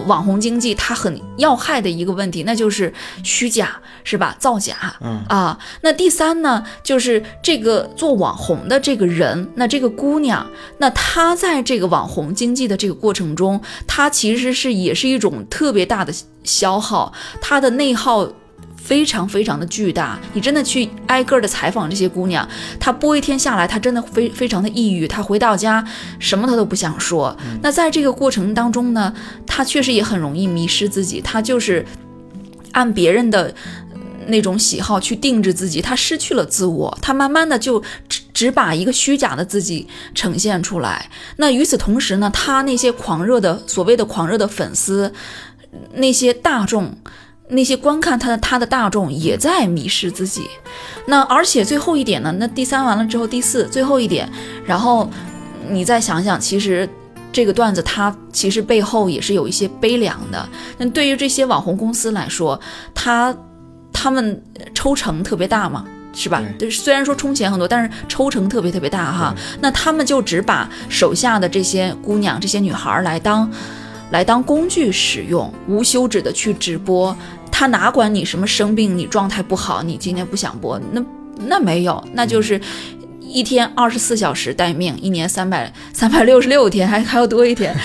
[0.07, 2.91] 网红经济它很要害的一个问题，那就是
[3.23, 4.35] 虚假，是吧？
[4.39, 5.57] 造假，嗯啊。
[5.81, 10.45] 那第三呢，就是这个做网红的这个人，那这个姑娘，
[10.79, 16.11] 那她在这个网红经济的这个过程中，她其实是也是一种特别大的
[16.43, 18.27] 消耗，她的内耗。
[18.85, 22.47] 非常非常的巨大，你真的去挨个的采访这些姑娘，
[22.79, 25.83] 她播一天下来，她真的非非常的抑郁，她回到家
[26.19, 27.35] 什么她都不想说。
[27.63, 29.11] 那在这个过程当中呢，
[29.47, 31.83] 她确实也很容易迷失自己，她就是
[32.73, 33.51] 按别人的
[34.27, 41.09] 那种喜好去定制自己，她失去了自我，她慢慢的就只只把一个虚假的自己呈现出来。
[41.37, 45.11] 那与此同时呢，她那些狂热的所谓的狂热的粉丝，
[45.95, 46.95] 那些大众。
[47.47, 50.49] 那些观看他的他的大众也在迷失自己，
[51.05, 52.33] 那而且最后一点呢？
[52.39, 54.27] 那第三完了之后，第四最后一点，
[54.65, 55.07] 然后
[55.69, 56.89] 你再想想，其实
[57.31, 60.49] 这个段子它其实背后也是有一些悲凉的。
[60.79, 62.59] 那对于这些网红公司来说，
[62.95, 63.35] 他
[63.93, 64.41] 他们
[64.73, 66.43] 抽成特别大嘛，是吧？
[66.57, 69.35] 对虽然说充钱很多，但是抽成特别特别大哈。
[69.61, 73.47] 那他们就只把手下的这些姑娘、这些女孩来当。
[74.11, 77.13] 来当工具使用，无休止的去直播，
[77.51, 81.03] 他哪管你什么生病，你状态不好，你今天不想播，那
[81.47, 82.59] 那没有，那就是
[83.21, 87.75] 一天二十四小时待命，一年三百三百六十六天，还还要多一天，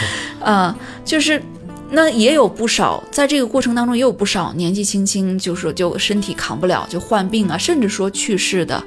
[0.41, 1.43] 啊， 就是
[1.91, 8.83] 那也有不少，在这个过程当中也有不少年纪轻轻，就说就身体扛不了，就患病啊，甚至说去世的，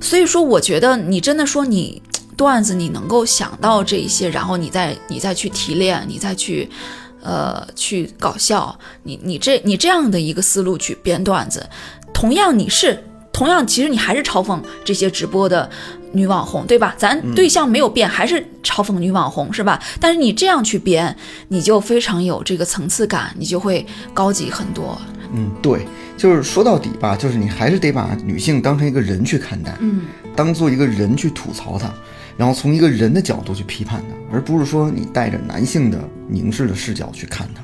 [0.00, 2.00] 所以说我觉得你真的说你。
[2.36, 6.68] 段子你能够想到这一些，然后你再你再去提炼，你再去，
[7.24, 11.66] 呃，去搞笑，你你这你这样的一个思路去编段子，
[12.12, 13.02] 同样你是
[13.32, 15.68] 同样，其实你还是嘲讽这些直播的
[16.12, 16.94] 女网红，对吧？
[16.98, 19.82] 咱对象没有变，还是嘲讽女网红，是吧？
[19.98, 21.16] 但是你这样去编，
[21.48, 25.00] 你就非常有这个层次感，你就会高级很多。
[25.32, 25.84] 嗯，对，
[26.16, 29.74] 就是说到底吧，就是你还是得把女性当成一个人去看待。
[29.80, 30.02] 嗯。
[30.36, 31.92] 当做一个人去吐槽他，
[32.36, 37.62] 然后从一个人的角度去批判他，而不是说你带着男性的凝视的视角去看他。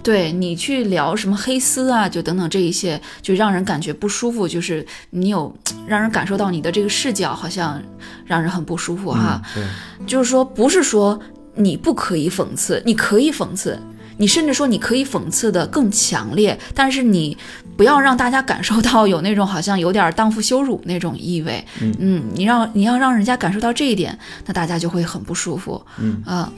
[0.00, 4.48] 对你去聊什么黑丝啊，就等等这一些，就让人感觉不舒服。
[4.48, 5.54] 就是你有
[5.86, 7.82] 让人感受到你的这个视角好像
[8.24, 9.42] 让人很不舒服哈。
[9.54, 9.62] 对，
[10.06, 11.20] 就是说不是说
[11.54, 13.78] 你不可以讽刺，你可以讽刺，
[14.16, 17.36] 你甚至说你可以讽刺的更强烈，但是你
[17.78, 21.64] 不要让大家感受到有那种好像有点荡妇羞辱那种意味。
[21.80, 25.80] 嗯你让你要让人家感受到这一点，那大家就会很不舒服。
[25.98, 26.52] 嗯啊。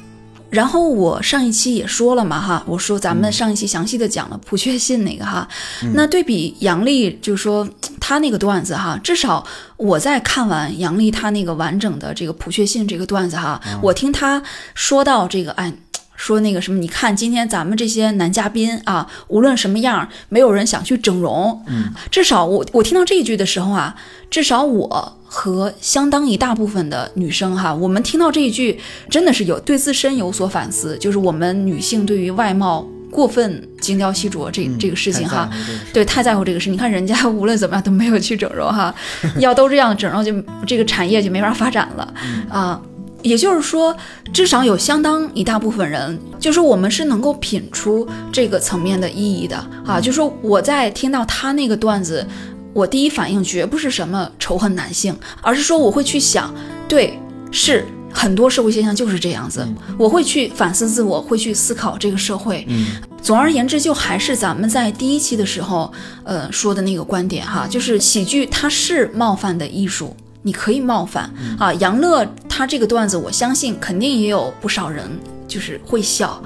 [0.48, 5.46] 然后我上一期也说了嘛哈，我说咱们上一期详细的讲了朴确信那个哈，
[5.94, 7.68] 那对比杨笠，就是说
[8.00, 9.46] 他那个段子哈，至少
[9.76, 14.42] 我在看完杨笠他那个完整的这个朴确信这个段子哈，我听他
[14.74, 15.72] 说到这个哎。
[16.20, 21.58] 说那个什么，你看今天咱们这些男嘉宾啊，无论什么样，没有人想去整容。
[21.66, 23.96] 嗯，至少我我听到这一句的时候啊，
[24.28, 35.48] 至少我和相当一大部分的女生哈，我们听到这一句，真的是有对自身有所反思，就是我们女性对于外貌过分精雕细琢这、这个事情哈，
[35.90, 36.68] 对，太在乎这个事。
[36.68, 38.94] 你看人家无论怎么样都没有去整容哈，
[39.38, 40.34] 要都这样整容就
[40.66, 42.14] 这个产业就没法发展了
[42.50, 42.78] 啊。
[43.22, 43.96] 也就是说，
[44.32, 50.00] 至少有相当一大部分人，就是我们是能够品出这个层面的意义的啊。
[50.00, 52.26] 就说我在听到他那个段子，
[52.72, 56.54] 我第一反应绝不是什么仇恨男性，而是说我会去想，
[56.88, 57.18] 对，
[57.50, 59.66] 是很多社会现象就是这样子，
[59.98, 62.64] 我会去反思自我，会去思考这个社会。
[62.68, 62.86] 嗯
[63.22, 65.92] 总而言之，就还是咱们在第一期的时候，
[66.24, 71.72] 呃，说的那个观点哈，就是喜剧它是冒犯的艺术，你可以冒犯、啊。
[71.74, 75.08] 杨乐他这个段子，我相信肯定也有不少人
[75.46, 76.42] 就是会笑，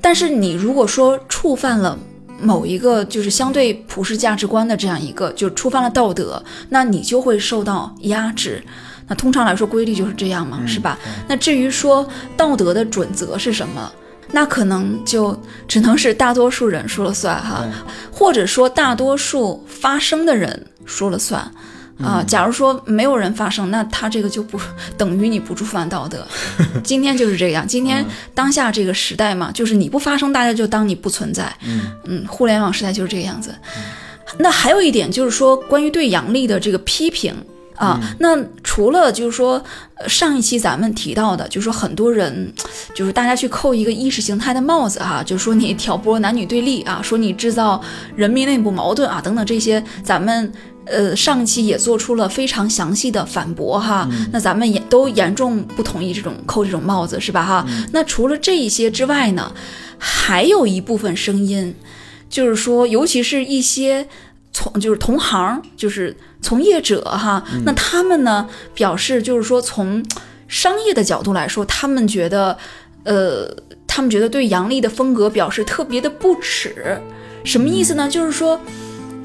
[0.00, 1.98] 但是你如果说触犯了。
[2.40, 8.62] 某一个就是相对普世价值观的这样一个，就触犯了道德，那你就会受到压制。
[9.08, 10.96] 那通常来说，规律就是这样嘛，是吧？
[11.26, 13.90] 那至于说道德的准则是什么，
[14.30, 15.36] 那可能就
[15.66, 17.64] 只能是大多数人说了算哈，
[18.12, 21.52] 或者说大多数发声的人说了算。
[22.02, 24.58] 啊，假如说没有人发声，那他这个就不
[24.96, 26.24] 等于你不触犯道德。
[26.84, 31.52] 今天就是这样，今天当下这个时代嘛，就是你不发声，大家就当你不存在。
[31.64, 33.52] 嗯嗯，互联网时代就是这个样子。
[34.38, 37.34] 那还有一点就是说，关于对杨笠的这个批评
[37.74, 39.60] 啊，那除了就是说，
[39.96, 42.52] 呃上一期咱们提到的，就是说很多人，
[42.94, 47.82] 就是大家去扣一个意识形态的帽子哈、就是说你挑拨男女对立啊，说你制造
[48.14, 50.52] 人民内部矛盾啊，等等这些，咱们。
[50.90, 57.66] 呃，上一期也做出了非常详细的反驳哈，那咱们也都严重不同意这种扣这种帽子是吧哈？
[57.92, 59.52] 那除了这一些之外呢，
[59.98, 61.74] 还有一部分声音，
[62.28, 64.08] 就是说，尤其是一些
[64.52, 70.04] 从就是同行，就是从业者哈，那他们呢表示，就是说从
[70.48, 72.56] 商业的角度来说，他们觉得，
[73.04, 73.54] 呃，
[73.86, 77.00] 他们觉得对杨笠的风格表示特别的不耻，
[77.44, 78.08] 什么意思呢？
[78.08, 78.60] 就是说。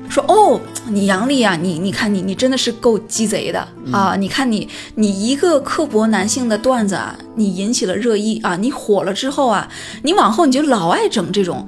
[0.09, 4.15] 说哦，你杨笠啊，你你看你你真的是够鸡贼的啊！
[4.15, 9.67] 你看你你一个刻薄男性的段子啊，你引起了热议啊，你火了之后啊，
[10.03, 11.65] 你往后你就老爱整这种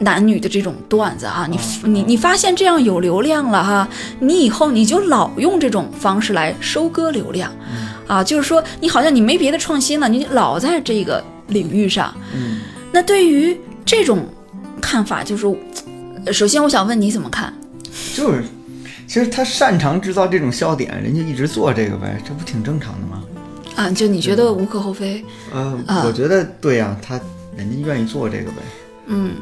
[0.00, 3.88] 男女的这种段子啊，你你你发现这样有流量了哈，
[4.20, 7.50] 你以后你就老用这种方式来收割流量
[8.06, 12.14] 啊，就是说你好像你没别的创新了，你老在这个领域上。
[12.34, 12.58] 嗯
[12.92, 14.26] 那对于这种
[14.80, 15.46] 看法，就是
[16.24, 17.52] 呃首先我想问你怎么看？
[18.14, 18.44] 就是，
[19.06, 23.22] 其实他擅长制造这种笑点，人家一直做这个呗，这不挺正常的吗？
[23.76, 25.24] 啊，就你觉得无可厚非？
[25.52, 27.20] 呃，啊我觉得对呀、他
[27.56, 28.56] 人家愿意做这个呗。
[29.06, 29.34] 嗯，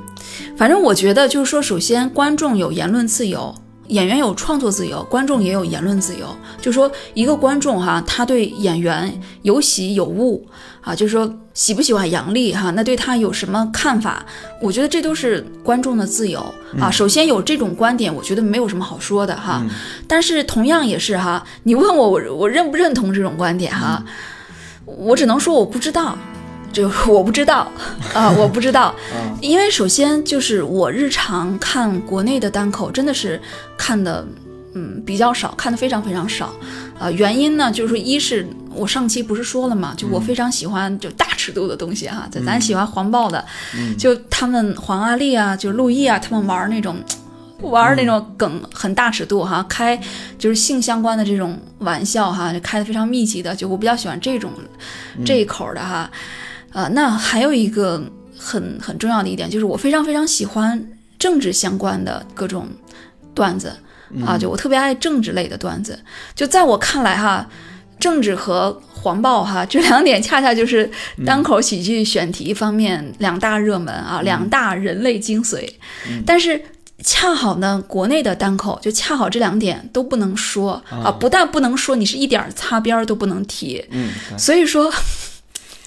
[0.56, 3.54] 反正我觉得就是说，首先观众有言论自由，
[3.88, 6.26] 演员有创作自由，观众也有言论自由。
[6.60, 10.40] 就说一个观众哈，他对演员有喜有恶
[10.80, 14.24] 啊，就是说喜不喜欢杨笠哈，那对他有什么看法？
[14.62, 16.42] 我觉得这都是观众的自由
[16.80, 16.90] 啊。
[16.90, 19.62] 首先有这种观点，我觉得没有什么好说的哈。
[20.08, 24.02] 但是同样也是哈，你问我我我认不认同这种观点哈，
[24.84, 26.16] 我只能说我不知道。
[26.74, 27.70] 这个我不知道
[28.12, 28.94] 啊，我不知道，
[29.40, 33.40] 因为首先就是我日常看国内的单口真的是
[33.78, 34.26] 看的，
[34.74, 36.52] 嗯，比较少，看的非常非常少，
[36.98, 43.44] 啊、原因呢就是说一是我上期不是说了嘛，就我非常喜欢就大尺度的东西哈，咱咱喜欢黄暴的，
[43.96, 46.96] 就他们黄阿丽啊，就陆毅啊，他们玩那种。
[47.60, 49.98] 玩那种梗很大尺度哈，开
[50.38, 54.50] 就是性相关的这种玩笑哈，就开的非常密集的，就我比较喜欢这种
[55.24, 56.10] 这一口的哈。
[56.74, 58.02] 呃，那还有一个
[58.36, 60.86] 很很重要的一点，就是我非常非常喜欢
[61.20, 62.68] 政治相关的各种
[63.32, 63.72] 段子
[64.26, 65.96] 啊，就我特别爱政治类的段子。
[66.34, 67.48] 就在我看来哈，
[68.00, 70.90] 政治和黄暴哈这两点恰恰就是
[71.24, 75.68] 单口喜剧选题方面两大热门啊，两大人类精髓。
[76.26, 76.60] 但是
[77.04, 83.84] 恰好呢，国内的单口就恰好这两点都不能说啊，不但不能说，你是一点擦边儿都不能提。
[83.90, 84.92] 嗯，所以说。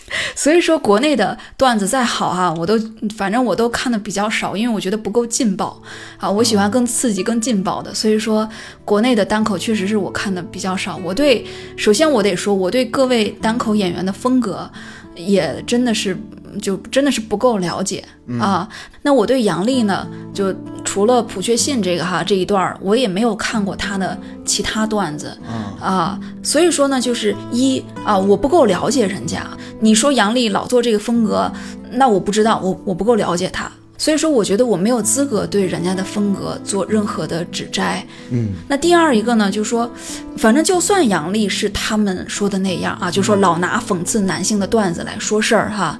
[0.35, 2.79] 所以说，国内的段子再好哈，我都
[3.15, 5.81] 反正我都看的比较少，因为我觉得不够劲爆
[6.17, 6.29] 啊。
[6.29, 7.93] 我喜欢更刺激、更劲爆的。
[7.93, 8.47] 所以说，
[8.85, 10.95] 国内的单口确实是我看的比较少。
[11.03, 14.71] 我对，首先我得说，我对各位单口演员的风格
[15.15, 16.17] 也真的是。
[16.61, 18.03] 就真的是不够了解
[18.39, 18.67] 啊！
[19.01, 20.53] 那我对杨笠呢，就
[20.83, 25.37] 除了普确信这个哈这一段，我也没有看过他的其他段子
[25.79, 26.19] 啊。
[26.43, 29.45] 所以说呢，就是一啊，我不够了解人家。
[29.79, 31.51] 你说杨笠老做这个风格，
[31.91, 33.71] 那我不知道，我我不够了解他。
[33.99, 38.05] 所以说，我觉得我没有资格对人家的风格做任何的指摘。
[38.29, 39.89] 嗯，那第二一个呢，就是说，
[40.37, 45.99] 反正就算杨笠是他们说的那样啊，就说老拿讽刺男性的段子来说事儿哈。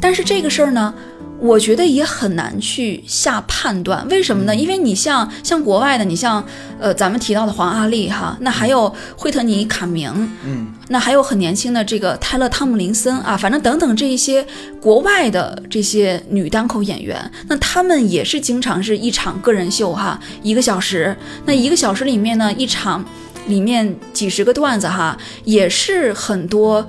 [0.00, 0.92] 但是这个事儿呢，
[1.38, 4.54] 我觉得也很难去下判断，为什么呢？
[4.54, 6.44] 因为你像像国外的，你像
[6.80, 10.10] 呃咱们提到的黄阿丽哈，那还有惠特尼卡明，
[10.44, 14.46] 嗯，那还有很年轻的这个泰勒汤姆林森啊，反正等等这一些
[14.80, 23.04] 国外的这些女单口演员，那他们也是经常是一场个人秀哈，一个小时，那一个小时里面呢，一场
[23.46, 26.86] 里面几十个段子哈，也是很多。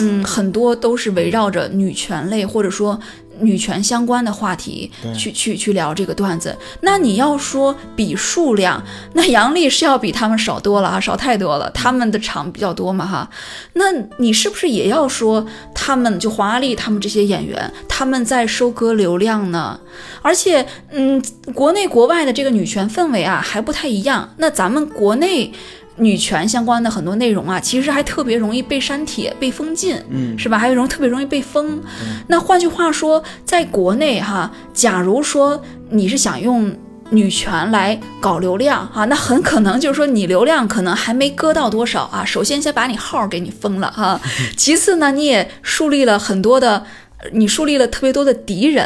[0.00, 2.98] 嗯，很多都是围绕着女权类或者说
[3.40, 6.56] 女权相关的话题去去去聊这个段子。
[6.82, 8.82] 那你要说比数量，
[9.14, 11.68] 那杨笠是要比他们少多了啊，少太多了。
[11.70, 13.28] 他们的场比较多嘛哈。
[13.72, 13.84] 那
[14.18, 19.80] 你是不是也要说他们就黄阿丽他们这些演员他们在收割流量呢？
[20.20, 21.20] 而且，嗯，
[21.54, 24.34] 国内国外的这个女权氛围啊还不太一样。
[24.36, 25.52] 那咱们国内。
[25.96, 30.58] 女权相关的很多内容啊，其实还特别容易被删帖、被封禁，嗯，是吧？
[30.58, 31.80] 还有容特别容易被封。
[32.28, 36.74] 那换句话说，在国内哈，假如说你是想用
[37.10, 42.24] 女权来搞流量哈，那很可能就是说你流量可能还没割到多少啊。
[42.24, 44.18] 首先先把你号给你封了哈，
[44.56, 46.84] 其次呢，你也树立了很多的。
[47.30, 48.84] 你树立了特别多的敌人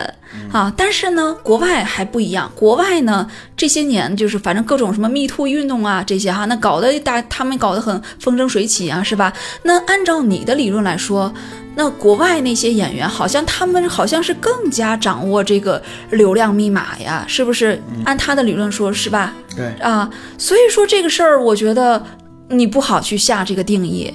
[0.52, 2.50] 啊，但是呢，国外还不一样。
[2.54, 3.26] 国外呢，
[3.56, 9.32] 这些年就是反正各种什么密兔运动啊这些哈，那搞得大他们搞得很风生水起啊，是吧？
[9.62, 11.32] 那按照你的理论来说，
[11.74, 17.80] 那国外那些演员好像他们好像是更加掌握这个流量密码呀，是不是？
[18.04, 19.32] 按他的理论说，是吧？
[19.56, 22.04] 对啊，所以说这个事儿，我觉得
[22.50, 24.12] 你不好去下这个定义，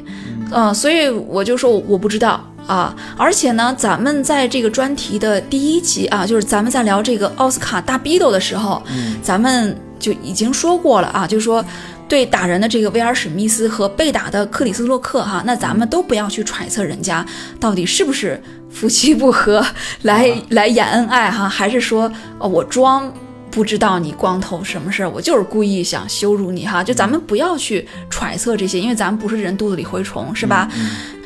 [0.51, 2.47] 嗯，所以我就说我不知道。
[2.71, 8.81] 啊，而且呢，咱们在这个专题的第一集啊，就是咱们在聊这个奥斯卡大逼斗的时候，
[9.21, 11.63] 咱们就已经说过了啊，就是说
[12.07, 17.25] 对打人的这个威尔史密斯和被打的克里斯洛克哈，那咱们都不要去揣测人家
[17.59, 19.61] 到底是不是夫妻不和
[20.03, 23.13] 来来演恩爱哈，还是说哦我装
[23.49, 30.69] 不知道你光头什么事儿，我就是故意想羞辱你哈，就咱们不要去揣测这些，因为咱们不是人肚子里蛔虫是吧？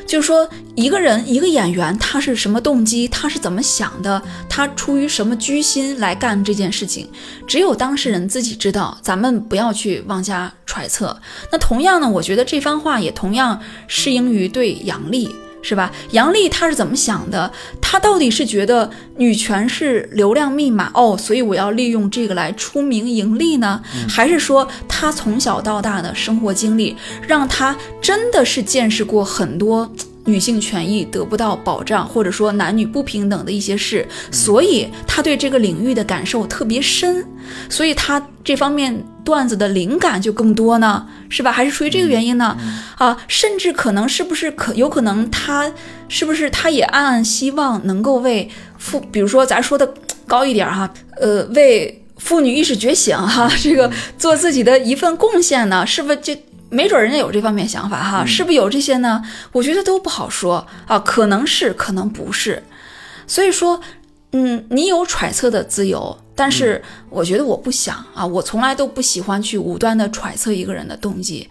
[0.06, 7.08] 就是说，一个人一个演员，他是什么动机，他是怎么想的，他出于什么居心来干这件事情，
[7.46, 8.96] 只有当事人自己知道。
[9.02, 11.20] 咱们不要去妄加揣测。
[11.50, 15.34] 那同样呢，我觉得这番话也同样适应于对杨笠，
[15.68, 15.90] 是吧？
[16.12, 17.50] 杨笠他是怎么想的？
[17.80, 23.82] 他到底是觉得女权是流量密码哦，所以我要利用这个来出名盈利呢？
[24.08, 29.90] 还是说他从小到大的生活经历让他真的是见识过很多？
[30.26, 37.24] 女性权益得不到保障，或者说男女不平等的一些事，所以他对这个领域的感受特别深，
[37.70, 41.50] 所以他这方面段子的灵感就更多呢，是吧？
[41.50, 42.56] 还是出于这个原因呢？
[42.98, 45.72] 啊，甚至可能是不是可有可能他
[46.08, 48.48] 是不是他也暗暗希望能够为
[48.78, 49.94] 妇，比如说咱说的
[50.26, 55.86] 高一点哈，呃，为妇女意识觉醒哈，这个做自己的一份贡献呢？
[55.86, 56.36] 是不是就？
[56.68, 59.22] 没准人家有这方面想法哈，是不是有这些呢？
[59.52, 62.62] 我觉得都不好说啊，可能是，可能不是。
[63.26, 63.80] 所以说，
[64.32, 71.48] 嗯，你有揣测的自由，但是我觉得我不想啊，我从来都不喜欢去无端的揣测一个人的动机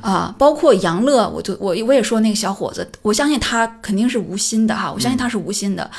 [0.00, 0.34] 啊。
[0.38, 5.90] 包括杨乐，我就我我也说那个小伙子，我相信他肯定是无心的哈，我相信他是无心的。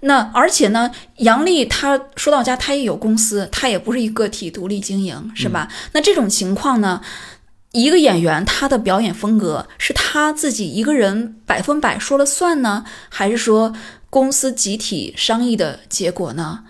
[0.00, 5.68] 那而且呢，杨丽他说到家，他也有公司，他也不是一个体独立经营，是吧？
[5.92, 7.00] 那这种情况呢？
[7.72, 13.74] 一个演员他的表演风格是他自己一个人百分百说了算呢，还是说
[14.08, 16.60] 公司集体商议的结果呢？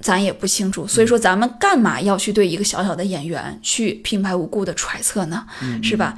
[0.00, 0.86] 咱也不清楚。
[0.86, 5.44] 所以说，咱们干嘛要去对一个小小的演员去平白无故的揣测呢？
[5.82, 6.16] 是吧？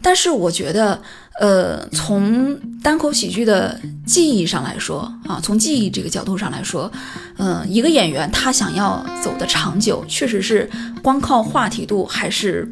[0.00, 1.02] 但是我觉得，
[1.38, 6.90] 呃，从单口喜剧的记忆上来说啊，从记忆这个角度上来说，
[7.36, 10.68] 嗯、一个演员他想要走的长久，确实是
[11.02, 12.68] 光靠话题度还是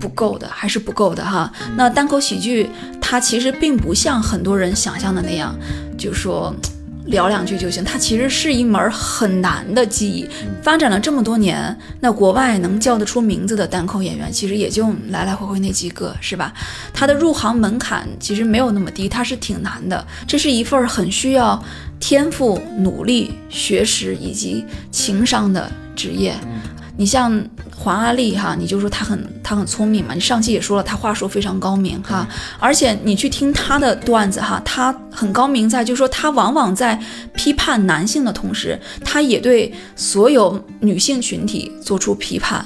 [0.00, 1.52] 不够的，还是不够的哈。
[1.76, 2.70] 那单口喜剧
[3.00, 5.54] 它其实并不像很多人想象的那样，
[5.98, 6.54] 就说。
[7.06, 10.28] 聊两句就行，它其实是一门很难的技艺。
[10.62, 16.52] 发展了这么多年，那国外能叫得出名字的单口演员，其实也就来来回回那几个，是吧？
[16.92, 20.06] 他的入行门槛其实没有那么低，它是挺难的。
[20.26, 21.62] 这是一份很需要
[21.98, 26.34] 天赋、努力、学识以及情商的职业。
[26.96, 27.42] 你像
[27.82, 32.28] 黄阿丽哈，你就说她很她很聪明嘛，你上期也说了，她话术非常高明哈，
[32.58, 37.00] 而且你去听她的段子哈，她很高明在，就是说她往往在
[37.34, 42.62] 批判男性的同时，她也对所有女性群体做出批判，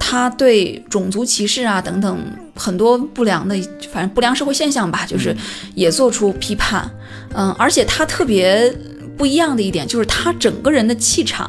[0.00, 2.18] 她对种族歧视啊等等
[2.56, 3.54] 很多不良的，
[3.92, 5.34] 反正不良社会现象吧，就是
[5.76, 6.90] 也做出批判，
[7.34, 8.74] 嗯，而且她特别
[9.16, 11.48] 不一样的一点就是她整个人的气场。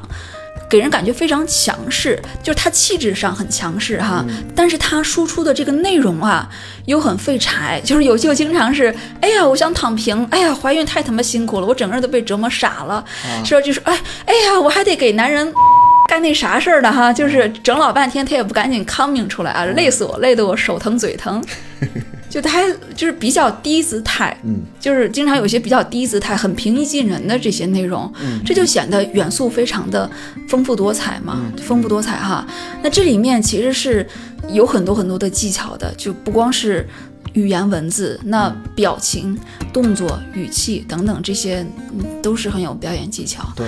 [0.70, 4.26] 给人感觉非常强势，就是他气质上很强势哈，
[4.56, 6.50] 但是他输出的这个内容啊
[6.86, 13.04] 又很废柴，就是有就经常是，哎呀，我想躺平，哎呀，怀孕太他妈辛苦了，我整个人都被折磨傻了，
[13.46, 13.62] 是吧？
[13.62, 15.52] 就是哎哎呀，我还得给男人
[16.10, 21.44] 干那啥事儿的哈，就是整老半天他也不赶紧 coming 出来啊，累死我，累得我手疼嘴疼。
[22.30, 28.42] 就他还就是比较低姿态，嗯，就是经常有一些比较低姿态、很平易近人的这些内容，嗯。
[28.46, 30.10] 这就显得元素非常的
[30.50, 32.46] 丰富多彩嘛，丰富多彩哈。
[32.84, 34.06] 那这里面其实是
[34.50, 36.88] 有很多很多的技巧的，就不光是
[37.34, 39.38] 语言文字，那表情、
[39.72, 43.48] 动作、语气等等这些，嗯，都是很有表演技巧。
[43.56, 43.68] 对，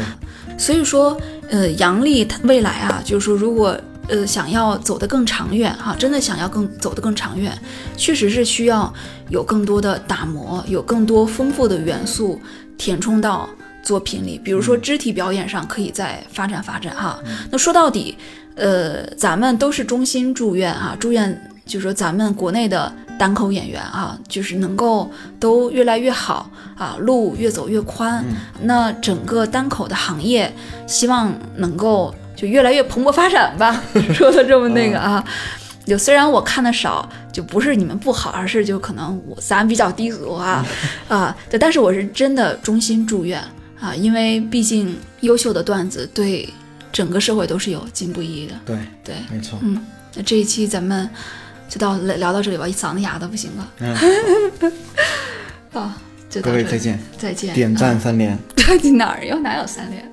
[0.58, 1.20] 所以说，
[1.50, 3.78] 呃，杨笠她未来啊，就是说，如果
[4.10, 7.58] 呃想要走得更长远哈、真的想要更走得更长远，
[7.96, 8.94] 确实是需要
[9.30, 12.42] 有更多的打磨，有更多丰富的元素
[12.78, 13.48] 填充到
[13.84, 14.40] 作品里。
[14.44, 17.20] 比如说肢体表演上可以再发展发展哈、
[17.52, 18.18] 那说到底，
[18.56, 28.26] 呃，咱们都是衷心祝愿哈、祝愿就是说咱们国内的单口演员啊，就是能够都越来越好啊，路越走越宽。
[28.64, 30.52] 那整个单口的行业，
[30.88, 33.84] 希望能够就越来越蓬勃发展吧。
[34.14, 35.22] 说的这么那个啊，
[35.86, 40.66] 就虽然我看的少，就不是你们不好，而是就可能我咱比较低俗啊
[41.10, 43.44] 啊，对，但是我是真的衷心祝愿
[43.80, 46.48] 啊，因为毕竟优秀的段子对
[46.94, 48.54] 整个社会都是有进步意义的。
[48.66, 49.60] 对，对，没错。
[49.62, 49.86] 嗯，
[50.16, 51.10] 那这一期咱们
[51.68, 53.68] 就到聊到这里吧，一嗓子哑的不行了。
[53.80, 54.72] 嗯，
[55.74, 55.98] 啊，
[56.30, 58.38] 就各位再见，再见，点赞啊，三连。
[58.56, 60.10] 到底，哪儿有哪有三连？